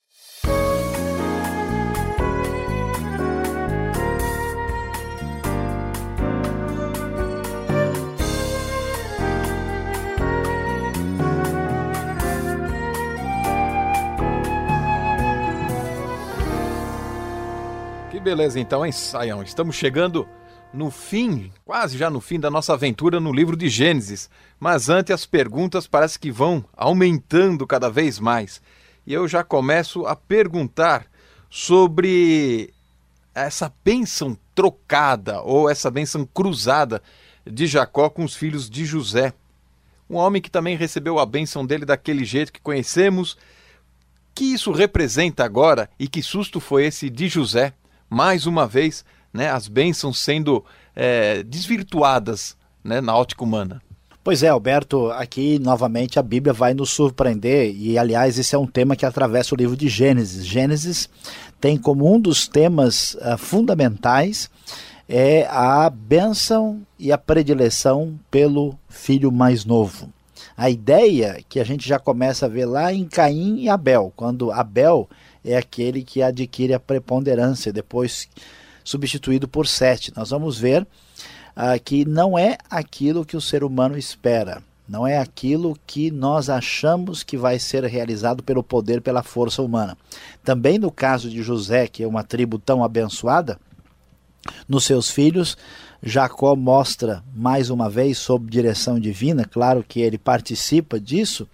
Beleza 18.21 18.59
então, 18.59 18.85
hein? 18.85 18.91
Estamos 19.43 19.75
chegando 19.75 20.29
no 20.73 20.91
fim, 20.91 21.51
quase 21.65 21.97
já 21.97 22.09
no 22.09 22.21
fim 22.21 22.39
da 22.39 22.49
nossa 22.49 22.73
aventura 22.73 23.19
no 23.19 23.33
livro 23.33 23.57
de 23.57 23.69
Gênesis. 23.69 24.29
Mas 24.59 24.89
antes 24.89 25.13
as 25.13 25.25
perguntas 25.25 25.87
parece 25.87 26.19
que 26.19 26.31
vão 26.31 26.63
aumentando 26.75 27.65
cada 27.65 27.89
vez 27.89 28.19
mais. 28.19 28.61
E 29.05 29.13
eu 29.13 29.27
já 29.27 29.43
começo 29.43 30.05
a 30.05 30.15
perguntar 30.15 31.07
sobre 31.49 32.71
essa 33.33 33.73
bênção 33.83 34.37
trocada 34.53 35.41
ou 35.41 35.69
essa 35.69 35.89
bênção 35.89 36.25
cruzada 36.25 37.01
de 37.45 37.65
Jacó 37.65 38.09
com 38.09 38.23
os 38.23 38.35
filhos 38.35 38.69
de 38.69 38.85
José. 38.85 39.33
Um 40.09 40.15
homem 40.15 40.41
que 40.41 40.51
também 40.51 40.75
recebeu 40.75 41.17
a 41.19 41.25
bênção 41.25 41.65
dele 41.65 41.85
daquele 41.85 42.23
jeito 42.23 42.53
que 42.53 42.61
conhecemos. 42.61 43.37
Que 44.35 44.45
isso 44.53 44.71
representa 44.71 45.43
agora 45.43 45.89
e 45.97 46.07
que 46.07 46.21
susto 46.21 46.59
foi 46.59 46.85
esse 46.85 47.09
de 47.09 47.27
José? 47.27 47.73
Mais 48.09 48.45
uma 48.45 48.67
vez, 48.67 49.05
né, 49.33 49.49
as 49.49 49.67
bênçãos 49.67 50.19
sendo 50.19 50.63
é, 50.95 51.43
desvirtuadas 51.43 52.55
né, 52.83 53.01
na 53.01 53.15
ótica 53.15 53.43
humana. 53.43 53.81
Pois 54.23 54.43
é, 54.43 54.49
Alberto, 54.49 55.09
aqui 55.11 55.57
novamente 55.59 56.19
a 56.19 56.23
Bíblia 56.23 56.53
vai 56.53 56.73
nos 56.73 56.89
surpreender, 56.89 57.73
e 57.75 57.97
aliás, 57.97 58.37
esse 58.37 58.53
é 58.53 58.57
um 58.57 58.67
tema 58.67 58.95
que 58.95 59.05
atravessa 59.05 59.55
o 59.55 59.57
livro 59.57 59.77
de 59.77 59.87
Gênesis. 59.87 60.45
Gênesis 60.45 61.09
tem 61.59 61.77
como 61.77 62.13
um 62.13 62.19
dos 62.19 62.47
temas 62.47 63.15
uh, 63.15 63.37
fundamentais 63.37 64.49
é 65.09 65.47
a 65.49 65.89
bênção 65.89 66.85
e 66.99 67.11
a 67.11 67.17
predileção 67.17 68.19
pelo 68.29 68.77
filho 68.87 69.31
mais 69.31 69.65
novo. 69.65 70.13
A 70.55 70.69
ideia 70.69 71.39
que 71.49 71.59
a 71.59 71.63
gente 71.63 71.87
já 71.87 71.97
começa 71.97 72.45
a 72.45 72.49
ver 72.49 72.65
lá 72.65 72.93
em 72.93 73.05
Caim 73.05 73.61
e 73.61 73.69
Abel, 73.69 74.13
quando 74.15 74.51
Abel 74.51 75.09
é 75.43 75.57
aquele 75.57 76.03
que 76.03 76.21
adquire 76.21 76.75
a 76.75 76.79
preponderância, 76.79 77.73
depois 77.73 78.29
substituído 78.89 79.47
por 79.47 79.67
Sete. 79.67 80.11
Nós 80.15 80.31
vamos 80.31 80.57
ver 80.57 80.85
ah, 81.55 81.77
que 81.77 82.05
não 82.05 82.37
é 82.37 82.57
aquilo 82.69 83.23
que 83.23 83.37
o 83.37 83.41
ser 83.41 83.63
humano 83.63 83.97
espera, 83.97 84.63
não 84.87 85.05
é 85.05 85.19
aquilo 85.19 85.77
que 85.85 86.09
nós 86.09 86.49
achamos 86.49 87.21
que 87.21 87.37
vai 87.37 87.59
ser 87.59 87.83
realizado 87.83 88.41
pelo 88.41 88.63
poder, 88.63 89.01
pela 89.01 89.21
força 89.21 89.61
humana. 89.61 89.95
Também 90.43 90.79
no 90.79 90.89
caso 90.89 91.29
de 91.29 91.43
José, 91.43 91.87
que 91.87 92.01
é 92.01 92.07
uma 92.07 92.23
tribo 92.23 92.57
tão 92.57 92.83
abençoada, 92.83 93.59
nos 94.67 94.85
seus 94.85 95.11
filhos, 95.11 95.55
Jacó 96.01 96.55
mostra 96.55 97.23
mais 97.35 97.69
uma 97.69 97.89
vez, 97.89 98.17
sob 98.17 98.49
direção 98.49 98.99
divina, 98.99 99.45
claro 99.45 99.85
que 99.87 99.99
ele 99.99 100.17
participa 100.17 100.99
disso, 100.99 101.47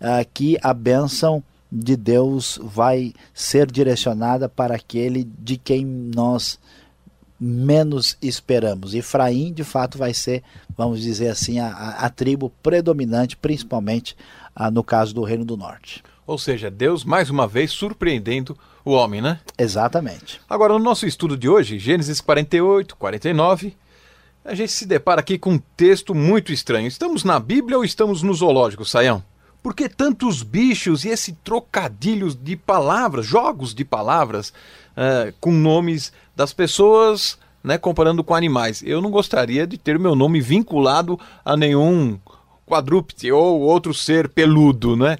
uh, 0.00 0.28
que 0.34 0.58
a 0.60 0.74
bênção 0.74 1.42
de 1.74 1.96
Deus 1.96 2.60
vai 2.62 3.12
ser 3.32 3.68
direcionada 3.68 4.48
para 4.48 4.76
aquele 4.76 5.24
de 5.24 5.56
quem 5.56 5.84
nós 5.84 6.60
menos 7.38 8.16
esperamos. 8.22 8.94
Efraim, 8.94 9.52
de 9.52 9.64
fato, 9.64 9.98
vai 9.98 10.14
ser, 10.14 10.44
vamos 10.76 11.02
dizer 11.02 11.28
assim, 11.28 11.58
a, 11.58 11.96
a, 11.98 12.08
tribo 12.08 12.50
predominante, 12.62 13.36
principalmente 13.36 14.16
a, 14.54 14.70
no 14.70 14.84
caso 14.84 15.12
do 15.12 15.24
Reino 15.24 15.44
do 15.44 15.56
Norte. 15.56 16.02
Ou 16.24 16.38
seja, 16.38 16.70
Deus 16.70 17.04
mais 17.04 17.28
uma 17.28 17.46
vez 17.46 17.72
surpreendendo 17.72 18.56
o 18.84 18.92
homem, 18.92 19.20
né? 19.20 19.40
Exatamente. 19.58 20.40
Agora, 20.48 20.74
no 20.74 20.78
nosso 20.78 21.06
estudo 21.06 21.36
de 21.36 21.48
hoje, 21.48 21.78
Gênesis 21.78 22.20
48, 22.20 22.94
49, 22.96 23.76
A 24.44 24.54
gente 24.54 24.72
se 24.72 24.86
depara 24.86 25.20
aqui 25.20 25.38
com 25.38 25.54
um 25.54 25.62
texto 25.76 26.14
muito 26.14 26.52
estranho. 26.52 26.86
Estamos 26.86 27.24
na 27.24 27.40
Bíblia 27.40 27.78
ou 27.78 27.84
estamos 27.84 28.22
no 28.22 28.32
zoológico, 28.32 28.84
Saião? 28.84 29.22
Por 29.64 29.74
que 29.74 29.88
tantos 29.88 30.42
bichos 30.42 31.06
e 31.06 31.08
esse 31.08 31.32
trocadilhos 31.42 32.36
de 32.36 32.54
palavras, 32.54 33.24
jogos 33.24 33.74
de 33.74 33.82
palavras, 33.82 34.50
uh, 34.50 35.32
com 35.40 35.50
nomes 35.50 36.12
das 36.36 36.52
pessoas, 36.52 37.38
né, 37.62 37.78
comparando 37.78 38.22
com 38.22 38.34
animais? 38.34 38.82
Eu 38.84 39.00
não 39.00 39.10
gostaria 39.10 39.66
de 39.66 39.78
ter 39.78 39.98
meu 39.98 40.14
nome 40.14 40.38
vinculado 40.38 41.18
a 41.42 41.56
nenhum 41.56 42.18
quadrúpede 42.66 43.30
ou 43.30 43.60
outro 43.60 43.92
ser 43.92 44.28
peludo, 44.28 44.96
né? 44.96 45.18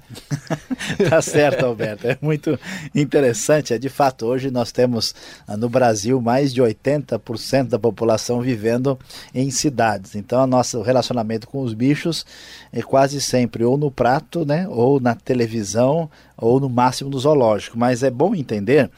tá 1.09 1.21
certo, 1.21 1.65
Alberto. 1.65 2.07
É 2.07 2.17
muito 2.21 2.59
interessante. 2.93 3.73
É 3.73 3.77
de 3.77 3.89
fato, 3.89 4.25
hoje 4.25 4.49
nós 4.49 4.71
temos 4.71 5.13
ah, 5.47 5.55
no 5.55 5.69
Brasil 5.69 6.19
mais 6.19 6.53
de 6.53 6.61
80% 6.61 7.69
da 7.69 7.79
população 7.79 8.41
vivendo 8.41 8.97
em 9.33 9.51
cidades. 9.51 10.15
Então, 10.15 10.43
o 10.43 10.47
nosso 10.47 10.81
relacionamento 10.81 11.47
com 11.47 11.61
os 11.61 11.73
bichos 11.73 12.25
é 12.73 12.81
quase 12.81 13.21
sempre 13.21 13.63
ou 13.63 13.77
no 13.77 13.91
prato, 13.91 14.45
né, 14.45 14.67
ou 14.69 14.99
na 14.99 15.15
televisão, 15.15 16.09
ou 16.37 16.59
no 16.59 16.69
máximo 16.69 17.09
no 17.09 17.19
zoológico. 17.19 17.77
Mas 17.77 18.03
é 18.03 18.09
bom 18.09 18.35
entender 18.35 18.89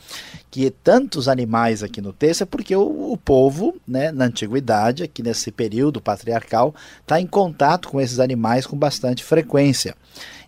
que 0.49 0.69
tantos 0.69 1.27
animais 1.27 1.83
aqui 1.83 2.01
no 2.01 2.13
texto 2.13 2.41
é 2.41 2.45
porque 2.45 2.75
o, 2.75 3.11
o 3.11 3.17
povo, 3.17 3.75
né, 3.87 4.11
na 4.11 4.25
antiguidade, 4.25 5.03
aqui 5.03 5.21
nesse 5.21 5.51
período 5.51 6.01
patriarcal, 6.01 6.73
está 7.01 7.19
em 7.19 7.27
contato 7.27 7.89
com 7.89 7.99
esses 8.01 8.19
animais 8.19 8.65
com 8.65 8.77
bastante 8.77 9.23
frequência. 9.23 9.95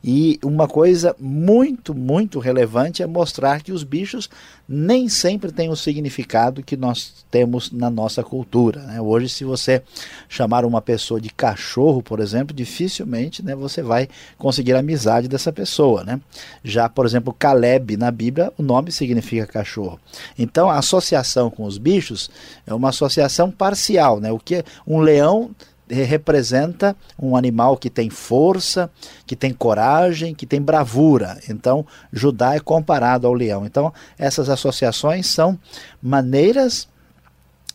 E 0.03 0.39
uma 0.43 0.67
coisa 0.67 1.15
muito, 1.19 1.93
muito 1.93 2.39
relevante 2.39 3.03
é 3.03 3.07
mostrar 3.07 3.61
que 3.61 3.71
os 3.71 3.83
bichos 3.83 4.29
nem 4.67 5.09
sempre 5.09 5.51
têm 5.51 5.69
o 5.69 5.75
significado 5.75 6.63
que 6.63 6.77
nós 6.77 7.25
temos 7.29 7.71
na 7.71 7.89
nossa 7.89 8.23
cultura. 8.23 8.81
Né? 8.83 9.01
Hoje, 9.01 9.27
se 9.27 9.43
você 9.43 9.81
chamar 10.29 10.63
uma 10.63 10.81
pessoa 10.81 11.19
de 11.19 11.29
cachorro, 11.29 12.01
por 12.01 12.19
exemplo, 12.19 12.55
dificilmente 12.55 13.43
né, 13.43 13.55
você 13.55 13.81
vai 13.81 14.07
conseguir 14.37 14.73
a 14.75 14.79
amizade 14.79 15.27
dessa 15.27 15.51
pessoa. 15.51 16.03
Né? 16.03 16.21
Já, 16.63 16.87
por 16.87 17.05
exemplo, 17.05 17.35
Caleb 17.37 17.97
na 17.97 18.11
Bíblia, 18.11 18.53
o 18.57 18.63
nome 18.63 18.91
significa 18.91 19.45
cachorro. 19.47 19.99
Então, 20.37 20.69
a 20.69 20.77
associação 20.77 21.49
com 21.49 21.65
os 21.65 21.77
bichos 21.77 22.29
é 22.65 22.73
uma 22.73 22.89
associação 22.89 23.51
parcial. 23.51 24.19
Né? 24.19 24.31
O 24.31 24.39
que 24.39 24.63
um 24.87 24.99
leão 24.99 25.49
representa 25.89 26.95
um 27.17 27.35
animal 27.35 27.75
que 27.77 27.89
tem 27.89 28.09
força, 28.09 28.89
que 29.25 29.35
tem 29.35 29.53
coragem, 29.53 30.35
que 30.35 30.45
tem 30.45 30.61
bravura. 30.61 31.39
Então, 31.49 31.85
Judá 32.13 32.55
é 32.55 32.59
comparado 32.59 33.25
ao 33.27 33.33
leão. 33.33 33.65
Então, 33.65 33.91
essas 34.17 34.49
associações 34.49 35.27
são 35.27 35.57
maneiras 36.01 36.87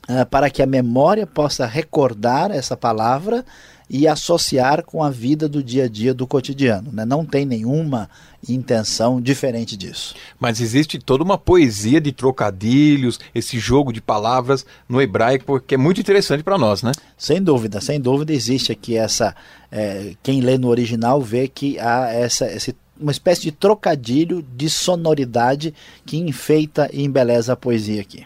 uh, 0.09 0.25
para 0.31 0.49
que 0.49 0.63
a 0.63 0.67
memória 0.67 1.27
possa 1.27 1.67
recordar 1.67 2.51
essa 2.51 2.77
palavra 2.77 3.45
e 3.89 4.09
associar 4.09 4.83
com 4.83 5.03
a 5.03 5.11
vida 5.11 5.49
do 5.49 5.63
dia 5.63 5.85
a 5.85 5.89
dia 5.89 6.15
do 6.15 6.27
cotidiano. 6.27 6.91
Né? 6.93 7.05
Não 7.05 7.25
tem 7.25 7.45
nenhuma 7.45 8.09
intenção 8.49 9.21
diferente 9.21 9.77
disso. 9.77 10.15
Mas 10.39 10.61
existe 10.61 10.99
toda 10.99 11.25
uma 11.25 11.39
poesia 11.39 12.01
de 12.01 12.13
trocadilhos, 12.13 13.19
esse 13.35 13.59
jogo 13.59 13.93
de 13.93 14.01
palavras 14.01 14.65
no 14.89 15.01
hebraico 15.01 15.61
que 15.61 15.75
é 15.75 15.79
muito 15.79 16.01
interessante 16.01 16.43
para 16.43 16.59
nós, 16.59 16.83
né? 16.83 16.93
Sem 17.17 17.43
dúvida, 17.43 17.81
sem 17.81 18.01
dúvida 18.01 18.33
existe 18.33 18.73
aqui 18.73 18.97
essa. 18.97 19.35
É, 19.71 20.15
quem 20.23 20.41
lê 20.41 20.59
no 20.59 20.69
original 20.69 21.21
vê 21.21 21.49
que 21.49 21.79
há 21.79 22.13
essa, 22.13 22.47
esse 22.47 22.75
uma 23.01 23.11
espécie 23.11 23.43
de 23.43 23.53
trocadilho 23.53 24.45
de 24.57 24.71
sonoridade 24.71 25.75
que 26.07 26.17
enfeita 26.17 26.89
e 26.93 27.03
embeleza 27.03 27.53
a 27.53 27.57
poesia 27.57 28.01
aqui. 28.01 28.25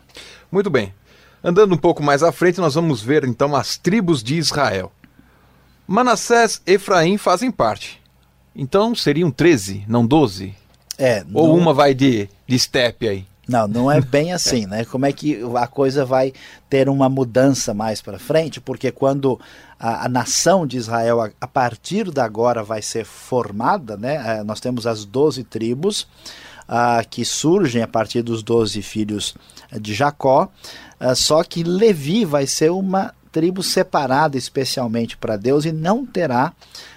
Muito 0.52 0.68
bem. 0.68 0.92
Andando 1.42 1.74
um 1.74 1.78
pouco 1.78 2.02
mais 2.02 2.22
à 2.22 2.32
frente, 2.32 2.60
nós 2.60 2.74
vamos 2.74 3.00
ver 3.00 3.24
então 3.24 3.54
as 3.54 3.76
tribos 3.76 4.22
de 4.22 4.36
Israel. 4.36 4.92
Manassés 5.88 6.60
e 6.66 6.74
Efraim 6.74 7.16
fazem 7.16 7.50
parte. 7.50 7.98
Então 8.54 8.94
seriam 8.94 9.30
13, 9.30 9.86
não 9.88 10.06
12? 10.06 10.54
É. 10.98 11.24
Ou 11.32 11.48
não... 11.48 11.56
uma 11.56 11.72
vai 11.72 11.94
de, 11.94 12.28
de 12.46 12.58
step 12.58 13.08
aí? 13.08 13.24
Não, 13.48 13.66
não 13.66 13.90
é 13.90 13.98
bem 13.98 14.30
assim, 14.34 14.66
né? 14.66 14.84
Como 14.84 15.06
é 15.06 15.12
que 15.12 15.40
a 15.56 15.66
coisa 15.66 16.04
vai 16.04 16.34
ter 16.68 16.90
uma 16.90 17.08
mudança 17.08 17.72
mais 17.72 18.02
para 18.02 18.18
frente? 18.18 18.60
Porque 18.60 18.92
quando 18.92 19.40
a, 19.80 20.04
a, 20.04 20.08
nação 20.10 20.66
de 20.66 20.76
Israel, 20.76 21.22
a, 21.22 21.30
a, 21.40 21.46
partir 21.46 22.10
de 22.10 22.20
agora, 22.20 22.62
vai 22.62 22.82
ser 22.82 23.06
formada, 23.06 23.96
né? 23.96 24.40
É, 24.40 24.44
nós 24.44 24.60
temos 24.60 24.86
as 24.86 25.06
12 25.06 25.42
tribos 25.44 26.02
uh, 26.68 27.08
que 27.08 27.24
surgem 27.24 27.82
a 27.82 27.88
partir 27.88 28.20
dos 28.20 28.42
12 28.42 28.82
filhos 28.82 29.34
de 29.80 29.94
Jacó, 29.94 30.50
uh, 31.00 31.16
só 31.16 31.42
que 31.42 31.62
Levi 31.62 32.26
vai 32.26 32.46
ser 32.46 32.70
uma 32.70 33.14
tribo 33.30 33.62
separada 33.62 34.36
especialmente 34.36 35.16
para 35.16 35.36
Deus 35.36 35.64
e 35.64 35.72
não 35.72 36.04
terá 36.04 36.52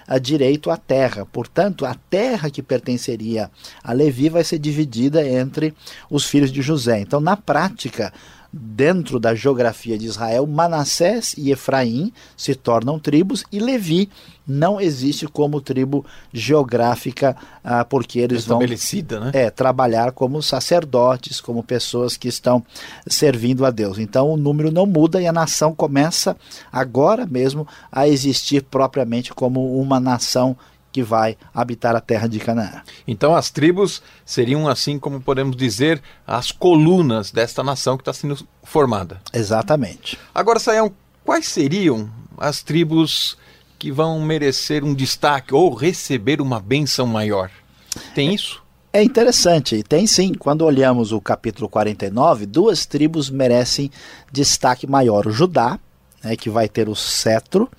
a 0.08 0.18
direito 0.18 0.70
à 0.70 0.78
terra. 0.78 1.26
Portanto, 1.26 1.86
a 1.86 1.96
terra 2.10 2.50
que 2.50 2.62
pertenceria 2.62 3.50
a 3.84 3.94
Levi 3.94 4.30
vai 4.30 4.44
ser 4.44 4.60
dividida 4.60 5.26
entre 5.26 5.74
os 6.10 6.26
filhos 6.26 6.52
de 6.52 6.62
José. 6.62 7.00
Então, 7.00 7.20
na 7.20 7.38
prática, 7.38 8.12
dentro 8.52 9.20
da 9.20 9.34
geografia 9.34 9.98
de 9.98 10.06
Israel, 10.06 10.46
Manassés 10.46 11.34
e 11.38 11.52
Efraim 11.52 12.12
se 12.36 12.54
tornam 12.54 13.00
tribos 13.00 13.46
e 13.52 13.60
Levi 13.60 14.10
não 14.46 14.82
existe 14.82 15.28
como 15.28 15.62
tribo 15.62 16.06
geográfica, 16.34 17.38
ah, 17.64 17.86
porque 17.86 18.20
eles 18.20 18.46
vão 18.46 18.60
né? 18.60 19.32
é, 19.34 19.50
trabalhar 19.50 20.12
como 20.12 20.42
sacerdotes, 20.42 21.40
como 21.40 21.64
pessoas 21.64 22.18
que 22.18 22.28
estão 22.28 22.64
servindo 23.08 23.66
a 23.66 23.72
Deus. 23.72 23.98
Então 23.98 24.30
o 24.30 24.38
número 24.38 24.72
não 24.72 24.86
muda 24.86 25.22
e 25.22 25.28
a 25.28 25.32
nação 25.32 25.74
começa 25.74 26.36
agora 26.72 27.26
mesmo 27.26 27.66
a 27.92 28.08
existir 28.08 28.64
propriamente 28.64 29.34
como 29.34 29.80
uma 29.80 30.00
nação 30.00 30.58
que 30.92 31.02
vai 31.02 31.38
habitar 31.54 31.96
a 31.96 32.02
terra 32.02 32.28
de 32.28 32.40
Canaã. 32.40 32.82
Então 33.08 33.34
as 33.34 33.50
tribos 33.50 34.02
seriam 34.26 34.68
assim 34.68 35.00
como 35.00 35.22
podemos 35.22 35.56
dizer 35.56 36.02
as 36.28 36.52
colunas 36.52 37.32
desta 37.32 37.64
nação 37.64 37.98
que 37.98 38.02
está 38.02 38.14
sendo 38.14 38.38
formada. 38.64 39.22
Exatamente. 39.34 40.18
Agora, 40.34 40.60
Saião, 40.60 40.92
quais 41.24 41.48
seriam 41.48 42.10
as 42.38 42.62
tribos 42.62 43.38
que 43.80 43.92
vão 43.92 44.20
merecer 44.22 44.84
um 44.84 44.94
destaque 44.94 45.54
ou 45.54 45.74
receber 45.74 46.42
uma 46.42 46.60
benção 46.60 47.08
maior? 47.08 47.50
Tem 48.14 48.34
isso? 48.34 48.62
É 48.94 49.02
interessante, 49.02 49.82
tem 49.84 50.06
sim. 50.06 50.34
Quando 50.34 50.66
olhamos 50.66 51.14
o 51.14 51.22
capítulo 51.22 51.70
49, 51.70 52.46
duas 52.46 52.86
tribos 52.86 53.30
merecem 53.30 53.90
destaque 54.30 54.86
maior: 54.86 55.28
o 55.28 55.32
Judá, 55.32 55.80
né, 56.22 56.36
que 56.36 56.50
vai 56.50 56.68
ter 56.68 56.90
o 56.90 56.96
cetro, 56.96 57.70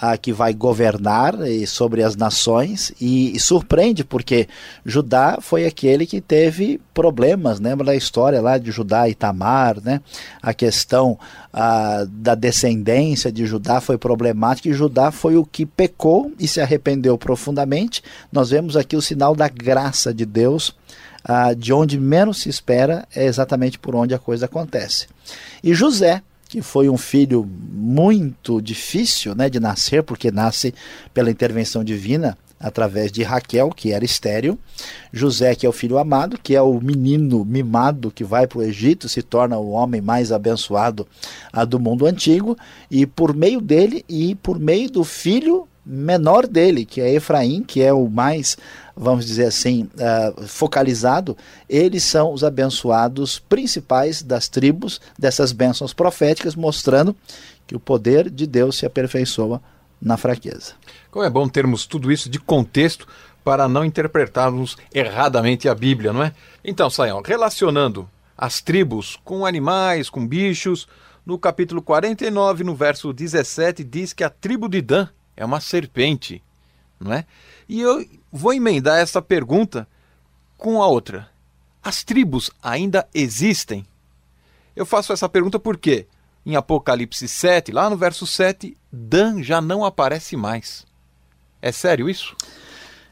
ah, 0.00 0.16
que 0.16 0.32
vai 0.32 0.54
governar 0.54 1.34
e, 1.48 1.66
sobre 1.66 2.04
as 2.04 2.14
nações 2.14 2.92
e, 3.00 3.34
e, 3.34 3.40
surpreende 3.40 4.04
porque 4.04 4.48
Judá 4.86 5.38
foi 5.40 5.66
aquele 5.66 6.06
que 6.06 6.20
teve 6.20 6.80
problemas, 6.94 7.58
lembra 7.58 7.86
da 7.86 7.96
história 7.96 8.40
lá 8.40 8.58
de 8.58 8.70
Judá 8.70 9.08
e 9.08 9.14
Tamar, 9.14 9.80
né? 9.82 10.00
A 10.40 10.54
questão 10.54 11.18
ah, 11.52 12.06
da 12.08 12.36
descendência 12.36 13.32
de 13.32 13.44
Judá 13.44 13.80
foi 13.80 13.98
problemática 13.98 14.68
e 14.68 14.72
Judá 14.72 15.10
foi 15.10 15.36
o 15.36 15.44
que 15.44 15.66
pecou 15.66 16.32
e 16.38 16.46
se 16.46 16.60
arrependeu 16.60 17.18
profundamente. 17.18 18.00
Nós 18.30 18.50
vemos 18.50 18.76
aqui 18.76 18.96
o 18.96 19.02
sinal 19.02 19.34
da 19.34 19.48
graça 19.48 20.14
de 20.14 20.24
Deus. 20.24 20.76
Ah, 21.24 21.52
de 21.52 21.72
onde 21.72 21.98
menos 21.98 22.40
se 22.40 22.48
espera 22.48 23.06
é 23.14 23.26
exatamente 23.26 23.78
por 23.78 23.94
onde 23.94 24.14
a 24.14 24.18
coisa 24.18 24.46
acontece. 24.46 25.08
E 25.62 25.74
José, 25.74 26.22
que 26.48 26.62
foi 26.62 26.88
um 26.88 26.96
filho 26.96 27.46
muito 27.46 28.60
difícil 28.60 29.34
né, 29.34 29.50
de 29.50 29.60
nascer, 29.60 30.02
porque 30.02 30.30
nasce 30.30 30.74
pela 31.12 31.30
intervenção 31.30 31.84
divina 31.84 32.36
através 32.58 33.12
de 33.12 33.22
Raquel, 33.22 33.70
que 33.70 33.92
era 33.92 34.04
estéril, 34.04 34.58
José, 35.12 35.54
que 35.54 35.64
é 35.64 35.68
o 35.68 35.72
filho 35.72 35.98
amado, 35.98 36.38
que 36.42 36.56
é 36.56 36.62
o 36.62 36.80
menino 36.80 37.44
mimado 37.44 38.10
que 38.10 38.24
vai 38.24 38.46
para 38.46 38.58
o 38.58 38.62
Egito, 38.62 39.08
se 39.08 39.22
torna 39.22 39.56
o 39.58 39.70
homem 39.70 40.00
mais 40.00 40.32
abençoado 40.32 41.06
a 41.52 41.64
do 41.64 41.78
mundo 41.78 42.04
antigo, 42.06 42.56
e 42.90 43.06
por 43.06 43.34
meio 43.34 43.60
dele 43.60 44.04
e 44.08 44.34
por 44.34 44.58
meio 44.58 44.90
do 44.90 45.04
filho 45.04 45.68
menor 45.88 46.46
dele, 46.46 46.84
que 46.84 47.00
é 47.00 47.14
Efraim, 47.14 47.62
que 47.62 47.82
é 47.82 47.92
o 47.92 48.08
mais, 48.08 48.58
vamos 48.94 49.24
dizer 49.24 49.46
assim, 49.46 49.88
uh, 49.94 50.46
focalizado, 50.46 51.34
eles 51.66 52.04
são 52.04 52.32
os 52.32 52.44
abençoados 52.44 53.38
principais 53.38 54.22
das 54.22 54.48
tribos, 54.48 55.00
dessas 55.18 55.50
bênçãos 55.50 55.94
proféticas, 55.94 56.54
mostrando 56.54 57.16
que 57.66 57.74
o 57.74 57.80
poder 57.80 58.28
de 58.28 58.46
Deus 58.46 58.76
se 58.76 58.84
aperfeiçoa 58.84 59.62
na 60.00 60.18
fraqueza. 60.18 60.74
Como 61.10 61.24
é 61.24 61.30
bom 61.30 61.48
termos 61.48 61.86
tudo 61.86 62.12
isso 62.12 62.28
de 62.28 62.38
contexto 62.38 63.08
para 63.42 63.66
não 63.66 63.84
interpretarmos 63.84 64.76
erradamente 64.92 65.68
a 65.68 65.74
Bíblia, 65.74 66.12
não 66.12 66.22
é? 66.22 66.34
Então, 66.62 66.90
Sayão, 66.90 67.22
relacionando 67.24 68.08
as 68.36 68.60
tribos 68.60 69.18
com 69.24 69.46
animais, 69.46 70.10
com 70.10 70.26
bichos, 70.26 70.86
no 71.24 71.38
capítulo 71.38 71.82
49, 71.82 72.62
no 72.62 72.74
verso 72.74 73.12
17, 73.12 73.82
diz 73.84 74.12
que 74.12 74.22
a 74.22 74.30
tribo 74.30 74.68
de 74.68 74.80
Dan 74.80 75.08
é 75.38 75.44
uma 75.44 75.60
serpente, 75.60 76.42
não 76.98 77.12
é? 77.12 77.24
E 77.68 77.80
eu 77.80 78.04
vou 78.30 78.52
emendar 78.52 78.98
essa 78.98 79.22
pergunta 79.22 79.86
com 80.56 80.82
a 80.82 80.86
outra. 80.88 81.30
As 81.80 82.02
tribos 82.02 82.50
ainda 82.60 83.08
existem? 83.14 83.86
Eu 84.74 84.84
faço 84.84 85.12
essa 85.12 85.28
pergunta 85.28 85.56
porque 85.60 86.08
em 86.44 86.56
Apocalipse 86.56 87.28
7, 87.28 87.70
lá 87.70 87.88
no 87.88 87.96
verso 87.96 88.26
7, 88.26 88.76
Dan 88.90 89.40
já 89.40 89.60
não 89.60 89.84
aparece 89.84 90.36
mais. 90.36 90.84
É 91.62 91.70
sério 91.70 92.10
isso? 92.10 92.36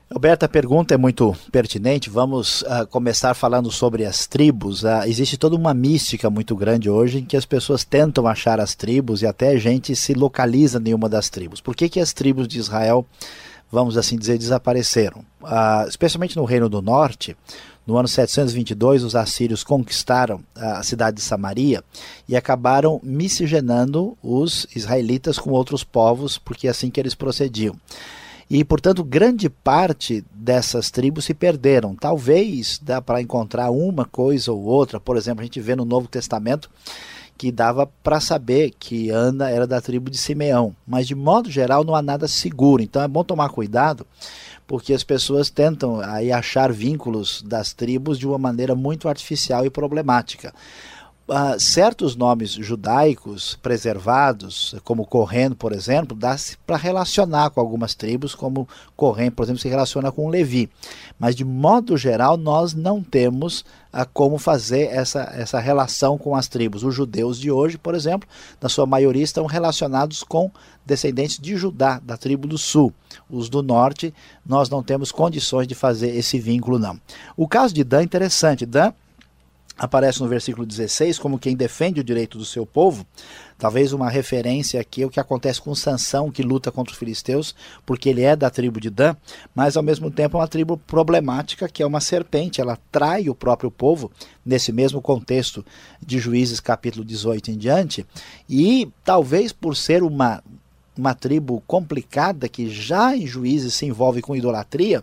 Alberto, 0.09 0.45
a 0.45 0.49
pergunta 0.49 0.95
é 0.95 0.97
muito 0.97 1.37
pertinente. 1.51 2.09
Vamos 2.09 2.63
uh, 2.63 2.87
começar 2.89 3.35
falando 3.35 3.73
sobre 3.73 4.07
as 4.07 4.25
tribos. 4.25 4.85
Uh, 4.85 5.03
existe 5.05 5.37
toda 5.37 5.57
uma 5.57 5.75
mística 5.75 6.31
muito 6.31 6.55
grande 6.55 6.89
hoje 6.89 7.19
em 7.19 7.25
que 7.25 7.37
as 7.37 7.45
pessoas 7.45 7.83
tentam 7.83 8.25
achar 8.25 8.61
as 8.61 8.77
tribos 8.77 9.21
e 9.21 9.27
até 9.27 9.49
a 9.49 9.59
gente 9.59 9.97
se 9.97 10.15
localiza 10.15 10.81
em 10.87 10.95
uma 10.95 11.09
das 11.09 11.29
tribos. 11.29 11.61
Por 11.61 11.75
que, 11.75 11.89
que 11.89 11.99
as 11.99 12.13
tribos 12.13 12.47
de 12.47 12.57
Israel, 12.57 13.05
vamos 13.71 13.97
assim 13.97 14.17
dizer, 14.17 14.39
desapareceram? 14.39 15.25
Uh, 15.43 15.89
especialmente 15.89 16.37
no 16.37 16.45
Reino 16.45 16.69
do 16.69 16.81
Norte, 16.81 17.37
no 17.85 17.97
ano 17.97 18.07
722, 18.07 19.03
os 19.03 19.17
assírios 19.17 19.65
conquistaram 19.65 20.41
a 20.55 20.85
cidade 20.85 21.17
de 21.17 21.23
Samaria 21.23 21.83
e 22.29 22.37
acabaram 22.37 23.01
miscigenando 23.03 24.17
os 24.23 24.69
israelitas 24.75 25.37
com 25.37 25.51
outros 25.51 25.83
povos, 25.83 26.39
porque 26.39 26.69
é 26.69 26.71
assim 26.71 26.91
que 26.91 27.01
eles 27.01 27.15
procediam 27.15 27.77
e, 28.49 28.63
portanto, 28.65 29.03
grande 29.03 29.51
parte 29.51 30.25
dessas 30.33 30.91
tribos 30.91 31.25
se 31.25 31.35
perderam. 31.35 31.97
Talvez 31.97 32.79
dá 32.81 33.03
para 33.03 33.21
encontrar 33.21 33.71
uma 33.71 34.05
coisa 34.05 34.53
ou 34.53 34.63
outra, 34.63 35.01
por 35.01 35.17
exemplo, 35.17 35.41
a 35.41 35.45
gente 35.45 35.61
vê 35.61 35.75
no 35.75 35.85
Novo 35.85 36.07
Testamento 36.07 36.71
que 37.37 37.53
dava 37.53 37.87
para 38.03 38.19
saber 38.19 38.73
que 38.79 39.11
Ana 39.11 39.51
era 39.51 39.67
da 39.67 39.81
tribo 39.81 40.09
de 40.09 40.17
Simeão, 40.17 40.75
mas 40.87 41.07
de 41.07 41.15
modo 41.15 41.51
geral 41.51 41.85
não 41.85 41.95
há 41.95 42.01
nada 42.01 42.27
seguro. 42.27 42.83
Então 42.83 43.03
é 43.03 43.09
bom 43.09 43.23
tomar 43.23 43.51
cuidado, 43.51 44.07
porque 44.67 44.95
as 44.95 45.05
pessoas 45.05 45.51
tentam 45.51 46.01
aí 46.01 46.33
achar 46.33 46.73
vínculos 46.73 47.43
das 47.43 47.75
tribos 47.75 48.19
de 48.19 48.27
uma 48.27 48.39
maneira 48.39 48.75
muito 48.75 49.09
artificial 49.09 49.67
e 49.67 49.71
problemática 49.71 50.55
uh, 51.29 51.59
certos 51.59 52.17
nomes 52.17 52.53
judaicos 52.53 53.59
preservados, 53.63 54.75
como 54.85 55.07
Correndo, 55.07 55.57
por 55.57 55.73
exemplo, 55.73 56.17
dá-se 56.17 56.57
para 56.67 56.77
relacionar 56.77 57.51
com 57.51 57.61
algumas 57.61 57.95
tribos, 57.95 58.35
como 58.35 58.69
Correndo, 58.97 59.33
por 59.33 59.43
exemplo, 59.43 59.61
se 59.61 59.69
relaciona 59.69 60.13
com 60.13 60.29
Levi. 60.29 60.71
Mas, 61.19 61.35
de 61.35 61.45
modo 61.45 61.97
geral, 61.97 62.37
nós 62.37 62.75
não 62.75 63.03
temos 63.03 63.61
uh, 63.93 64.07
como 64.13 64.39
fazer 64.39 64.89
essa, 64.93 65.23
essa 65.35 65.59
relação 65.59 66.17
com 66.17 66.35
as 66.35 66.49
tribos. 66.49 66.85
Os 66.85 66.95
judeus 66.95 67.39
de 67.39 67.51
hoje, 67.51 67.77
por 67.77 67.95
exemplo, 67.95 68.29
na 68.61 68.69
sua 68.69 68.87
maioria, 68.87 69.25
estão 69.25 69.47
relacionados 69.47 70.23
com 70.23 70.51
descendentes 70.85 71.39
de 71.39 71.57
Judá, 71.57 72.01
da 72.03 72.17
tribo 72.17 72.47
do 72.47 72.57
sul. 72.57 72.93
Os 73.29 73.49
do 73.49 73.63
norte, 73.63 74.15
nós 74.45 74.69
não 74.71 74.83
temos 74.83 75.11
condições 75.11 75.67
de 75.67 75.75
fazer 75.75 76.15
esse 76.15 76.39
vínculo, 76.39 76.79
não. 76.79 77.01
O 77.37 77.49
caso 77.49 77.75
de 77.75 77.83
Dan 77.83 78.01
é 78.01 78.05
interessante. 78.05 78.65
Dan 78.65 78.93
aparece 79.79 80.21
no 80.21 80.29
versículo 80.29 80.67
16 80.67 81.19
como 81.19 81.39
quem 81.39 81.55
defende 81.55 82.01
o 82.01 82.05
direito 82.05 82.39
do 82.39 82.45
seu 82.45 82.65
povo. 82.65 83.07
Talvez 83.59 83.93
uma 83.93 84.11
referência 84.11 84.81
aqui 84.81 85.03
ao 85.03 85.11
que 85.11 85.21
acontece 85.21 85.61
com 85.61 85.75
Sansão, 85.75 86.31
que 86.31 86.43
luta 86.43 86.71
contra 86.71 86.93
os 86.93 86.99
filisteus, 86.99 87.55
porque 87.85 88.09
ele 88.09 88.23
é 88.23 88.37
da 88.37 88.51
tribo 88.51 88.81
de 88.81 88.91
Dan, 88.91 89.17
mas 89.55 89.77
ao 89.77 89.83
mesmo 89.83 90.11
tempo 90.11 90.37
é 90.37 90.41
uma 90.41 90.49
tribo 90.49 90.77
problemática, 90.77 91.69
que 91.69 91.83
é 91.83 91.87
uma 91.87 92.01
serpente, 92.01 92.61
ela 92.61 92.79
trai 92.91 93.29
o 93.31 93.35
próprio 93.35 93.71
povo, 93.71 94.11
nesse 94.45 94.73
mesmo 94.73 95.01
contexto 95.01 95.65
de 96.05 96.19
Juízes 96.19 96.61
capítulo 96.61 97.05
18 97.05 97.51
em 97.51 97.57
diante, 97.57 98.07
e 98.49 98.91
talvez 99.03 99.53
por 99.53 99.75
ser 99.75 100.03
uma, 100.03 100.43
uma 100.97 101.15
tribo 101.15 101.63
complicada, 101.67 102.49
que 102.49 102.69
já 102.69 103.17
em 103.17 103.27
Juízes 103.27 103.75
se 103.75 103.87
envolve 103.87 104.21
com 104.21 104.37
idolatria, 104.37 105.03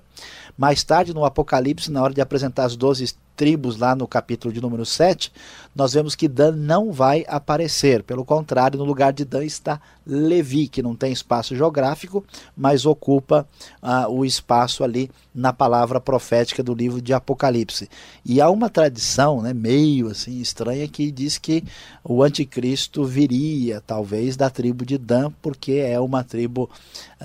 mais 0.55 0.83
tarde 0.83 1.13
no 1.13 1.25
Apocalipse, 1.25 1.91
na 1.91 2.03
hora 2.03 2.13
de 2.13 2.21
apresentar 2.21 2.65
as 2.65 2.75
doze 2.75 3.15
tribos 3.35 3.77
lá 3.77 3.95
no 3.95 4.07
capítulo 4.07 4.53
de 4.53 4.61
número 4.61 4.85
7, 4.85 5.31
nós 5.75 5.93
vemos 5.93 6.15
que 6.15 6.27
Dan 6.27 6.51
não 6.53 6.91
vai 6.91 7.25
aparecer. 7.27 8.03
Pelo 8.03 8.23
contrário, 8.23 8.77
no 8.77 8.85
lugar 8.85 9.11
de 9.11 9.25
Dan 9.25 9.43
está 9.43 9.81
Levi, 10.05 10.67
que 10.67 10.83
não 10.83 10.95
tem 10.95 11.11
espaço 11.11 11.55
geográfico, 11.55 12.23
mas 12.55 12.85
ocupa 12.85 13.47
uh, 13.81 14.11
o 14.11 14.25
espaço 14.25 14.83
ali 14.83 15.09
na 15.33 15.51
palavra 15.51 15.99
profética 15.99 16.61
do 16.61 16.73
livro 16.73 17.01
de 17.01 17.13
Apocalipse. 17.13 17.89
E 18.23 18.39
há 18.39 18.49
uma 18.49 18.69
tradição, 18.69 19.41
né, 19.41 19.53
meio 19.53 20.09
assim 20.09 20.39
estranha, 20.39 20.87
que 20.87 21.11
diz 21.11 21.37
que 21.37 21.63
o 22.03 22.21
anticristo 22.21 23.03
viria, 23.05 23.81
talvez, 23.81 24.37
da 24.37 24.49
tribo 24.49 24.85
de 24.85 24.97
Dan, 24.97 25.31
porque 25.41 25.73
é 25.73 25.99
uma 25.99 26.23
tribo 26.23 26.69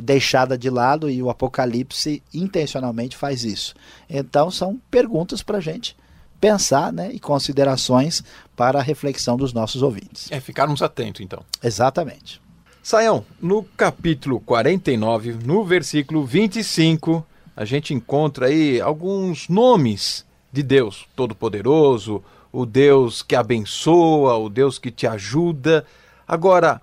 deixada 0.00 0.56
de 0.56 0.70
lado 0.70 1.10
e 1.10 1.22
o 1.22 1.28
Apocalipse 1.28 2.22
intencionalmente 2.32 3.16
faz 3.16 3.44
isso. 3.44 3.74
Então, 4.08 4.50
são 4.50 4.80
perguntas 4.90 5.42
para 5.42 5.58
a 5.58 5.60
gente 5.60 5.96
pensar 6.40 6.92
né, 6.92 7.10
e 7.12 7.18
considerações 7.18 8.22
para 8.56 8.78
a 8.78 8.82
reflexão 8.82 9.36
dos 9.36 9.52
nossos 9.52 9.82
ouvintes. 9.82 10.30
É, 10.30 10.40
ficarmos 10.40 10.82
atentos 10.82 11.20
então. 11.20 11.42
Exatamente. 11.62 12.40
Saião, 12.82 13.24
no 13.40 13.62
capítulo 13.62 14.40
49, 14.40 15.38
no 15.44 15.64
versículo 15.64 16.24
25, 16.24 17.24
a 17.54 17.64
gente 17.64 17.92
encontra 17.92 18.46
aí 18.46 18.80
alguns 18.80 19.48
nomes 19.48 20.24
de 20.52 20.62
Deus 20.62 21.06
Todo-Poderoso, 21.14 22.22
o 22.50 22.64
Deus 22.64 23.22
que 23.22 23.36
abençoa, 23.36 24.36
o 24.36 24.48
Deus 24.48 24.78
que 24.78 24.90
te 24.90 25.06
ajuda. 25.06 25.84
Agora, 26.26 26.80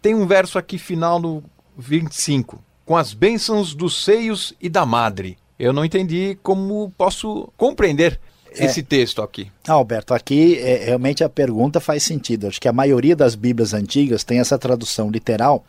tem 0.00 0.14
um 0.14 0.26
verso 0.26 0.58
aqui 0.58 0.78
final 0.78 1.18
no 1.18 1.42
25, 1.76 2.62
com 2.86 2.96
as 2.96 3.12
bênçãos 3.12 3.74
dos 3.74 4.04
seios 4.04 4.54
e 4.60 4.68
da 4.68 4.86
madre. 4.86 5.36
Eu 5.58 5.72
não 5.72 5.84
entendi 5.84 6.38
como 6.42 6.92
posso 6.96 7.52
compreender 7.56 8.20
é. 8.54 8.64
esse 8.64 8.82
texto 8.82 9.22
aqui? 9.22 9.50
Alberto, 9.66 10.14
aqui 10.14 10.58
é, 10.58 10.84
realmente 10.84 11.22
a 11.22 11.28
pergunta 11.28 11.80
faz 11.80 12.02
sentido. 12.02 12.46
Acho 12.46 12.60
que 12.60 12.68
a 12.68 12.72
maioria 12.72 13.16
das 13.16 13.34
Bíblias 13.34 13.74
antigas 13.74 14.24
tem 14.24 14.40
essa 14.40 14.58
tradução 14.58 15.10
literal 15.10 15.64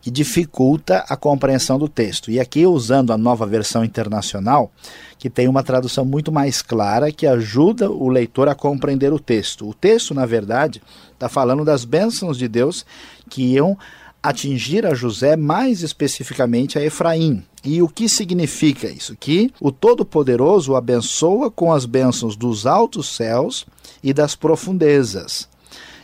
que 0.00 0.10
dificulta 0.10 1.04
a 1.08 1.16
compreensão 1.16 1.78
do 1.78 1.88
texto. 1.88 2.30
E 2.30 2.38
aqui, 2.38 2.64
usando 2.64 3.12
a 3.12 3.18
nova 3.18 3.44
versão 3.44 3.84
internacional, 3.84 4.70
que 5.18 5.28
tem 5.28 5.48
uma 5.48 5.62
tradução 5.62 6.04
muito 6.04 6.30
mais 6.30 6.62
clara 6.62 7.10
que 7.10 7.26
ajuda 7.26 7.90
o 7.90 8.08
leitor 8.08 8.48
a 8.48 8.54
compreender 8.54 9.12
o 9.12 9.18
texto. 9.18 9.68
O 9.68 9.74
texto, 9.74 10.14
na 10.14 10.24
verdade, 10.24 10.80
está 11.12 11.28
falando 11.28 11.64
das 11.64 11.84
bênçãos 11.84 12.38
de 12.38 12.46
Deus 12.46 12.86
que 13.28 13.42
iam 13.42 13.76
atingir 14.22 14.84
a 14.86 14.94
José, 14.94 15.36
mais 15.36 15.82
especificamente 15.82 16.78
a 16.78 16.84
Efraim. 16.84 17.42
E 17.64 17.82
o 17.82 17.88
que 17.88 18.08
significa 18.08 18.88
isso? 18.88 19.16
Que 19.16 19.50
o 19.60 19.72
Todo-Poderoso 19.72 20.72
o 20.72 20.76
abençoa 20.76 21.50
com 21.50 21.72
as 21.72 21.84
bênçãos 21.84 22.36
dos 22.36 22.66
altos 22.66 23.08
céus 23.08 23.66
e 24.02 24.12
das 24.12 24.34
profundezas. 24.34 25.48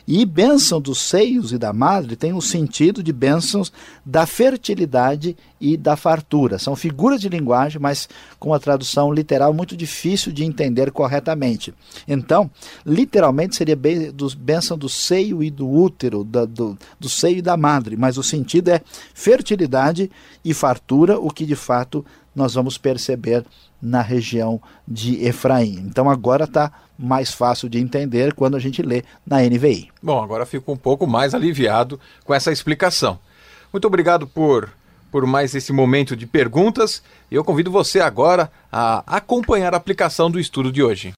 E 0.07 0.25
bênção 0.27 0.81
dos 0.81 1.01
seios 1.01 1.53
e 1.53 1.59
da 1.59 1.73
madre 1.73 2.15
tem 2.15 2.33
o 2.33 2.37
um 2.37 2.41
sentido 2.41 3.03
de 3.03 3.13
bênçãos 3.13 3.73
da 4.05 4.27
fertilidade 4.27 5.35
e 5.59 5.77
da 5.77 5.97
fartura. 5.97 6.59
São 6.59 6.77
figuras 6.77 7.21
de 7.21 7.29
linguagem, 7.29 7.81
mas 7.81 8.07
com 8.39 8.53
a 8.53 8.59
tradução 8.59 9.11
literal 9.11 9.55
muito 9.55 9.75
difícil 9.75 10.31
de 10.31 10.45
entender 10.45 10.91
corretamente. 10.91 11.73
Então, 12.07 12.51
literalmente 12.85 13.57
seria 13.57 13.79
bênção 14.39 14.77
do 14.77 14.89
seio 14.89 15.43
e 15.43 15.51
do 15.51 15.69
útero, 15.69 16.23
do, 16.23 16.47
do, 16.47 16.79
do 17.01 17.09
seio 17.09 17.39
e 17.39 17.43
da 17.43 17.57
madre, 17.57 17.97
mas 17.97 18.19
o 18.19 18.23
sentido 18.23 18.69
é 18.69 18.83
fertilidade 19.15 20.11
e 20.45 20.53
fartura, 20.53 21.19
o 21.19 21.31
que 21.31 21.47
de 21.47 21.57
fato 21.57 22.05
nós 22.35 22.55
vamos 22.55 22.77
perceber 22.77 23.45
na 23.81 24.01
região 24.01 24.61
de 24.87 25.25
Efraim. 25.25 25.85
Então 25.87 26.09
agora 26.09 26.45
está 26.45 26.73
mais 26.99 27.33
fácil 27.33 27.69
de 27.69 27.79
entender 27.79 28.35
quando 28.35 28.57
a 28.57 28.61
gente 28.61 28.83
lê 28.83 29.03
na 29.27 29.43
NVI. 29.43 29.91
Bom, 30.03 30.23
agora 30.23 30.47
fico 30.47 30.73
um 30.73 30.77
pouco 30.77 31.07
mais 31.07 31.35
aliviado 31.35 32.01
com 32.25 32.33
essa 32.33 32.51
explicação. 32.51 33.19
Muito 33.73 33.87
obrigado 33.87 34.27
por, 34.27 34.71
por 35.11 35.27
mais 35.27 35.55
esse 35.55 35.73
momento 35.73 36.17
de 36.17 36.27
perguntas. 36.27 37.03
Eu 37.31 37.45
convido 37.45 37.71
você 37.71 38.01
agora 38.01 38.51
a 38.71 39.03
acompanhar 39.07 39.75
a 39.75 39.77
aplicação 39.77 40.31
do 40.31 40.39
estudo 40.39 40.71
de 40.71 40.83
hoje. 40.83 41.13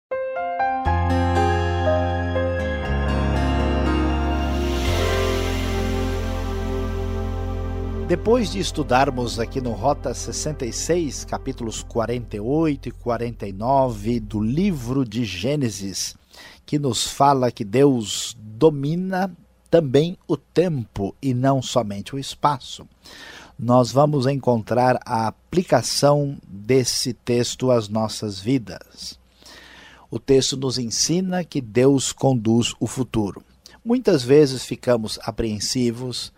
Depois 8.09 8.53
de 8.53 8.61
estudarmos 8.61 9.41
aqui 9.41 9.61
no 9.61 9.73
Rota 9.73 10.15
66, 10.15 11.25
capítulos 11.25 11.83
48 11.83 12.89
e 12.89 12.93
49 12.93 14.21
do 14.21 14.41
livro 14.41 15.05
de 15.05 15.25
Gênesis, 15.25 16.15
que 16.65 16.79
nos 16.79 17.09
fala 17.09 17.51
que 17.51 17.65
Deus 17.65 18.37
domina 18.39 19.37
também 19.69 20.17
o 20.29 20.37
tempo 20.37 21.17
e 21.21 21.35
não 21.35 21.61
somente 21.61 22.15
o 22.15 22.19
espaço, 22.19 22.87
nós 23.59 23.91
vamos 23.91 24.29
encontrar 24.29 25.01
a 25.05 25.27
aplicação 25.27 26.39
desse 26.47 27.13
texto 27.13 27.73
às 27.73 27.89
nossas 27.89 28.39
vidas. 28.39 29.19
O 30.09 30.21
texto 30.21 30.57
nos 30.57 30.79
ensina 30.79 31.43
que 31.43 31.61
Deus 31.61 32.13
conduz 32.13 32.73
o 32.79 32.87
futuro. 32.87 33.43
Muitas 33.85 34.23
vezes 34.23 34.65
ficamos 34.65 35.19
apreensivos, 35.25 36.33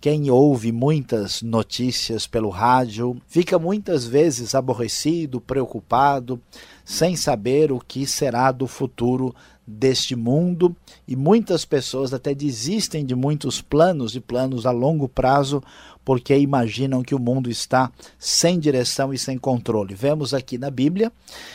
quem 0.00 0.30
ouve 0.30 0.70
muitas 0.70 1.42
notícias 1.42 2.26
pelo 2.26 2.48
rádio 2.48 3.16
fica 3.26 3.58
muitas 3.58 4.04
vezes 4.04 4.54
aborrecido, 4.54 5.40
preocupado, 5.40 6.40
sem 6.84 7.16
saber 7.16 7.72
o 7.72 7.78
que 7.78 8.06
será 8.06 8.52
do 8.52 8.66
futuro 8.66 9.34
deste 9.66 10.14
mundo 10.14 10.76
e 11.08 11.16
muitas 11.16 11.64
pessoas 11.64 12.12
até 12.12 12.34
desistem 12.34 13.04
de 13.04 13.14
muitos 13.14 13.62
planos 13.62 14.14
e 14.14 14.20
planos 14.20 14.66
a 14.66 14.70
longo 14.70 15.08
prazo 15.08 15.62
porque 16.04 16.36
imaginam 16.36 17.02
que 17.02 17.14
o 17.14 17.18
mundo 17.18 17.50
está 17.50 17.90
sem 18.18 18.58
direção 18.58 19.12
e 19.14 19.18
sem 19.18 19.38
controle. 19.38 19.94
Vemos 19.94 20.34
aqui 20.34 20.58
na 20.58 20.70
Bíblia 20.70 21.10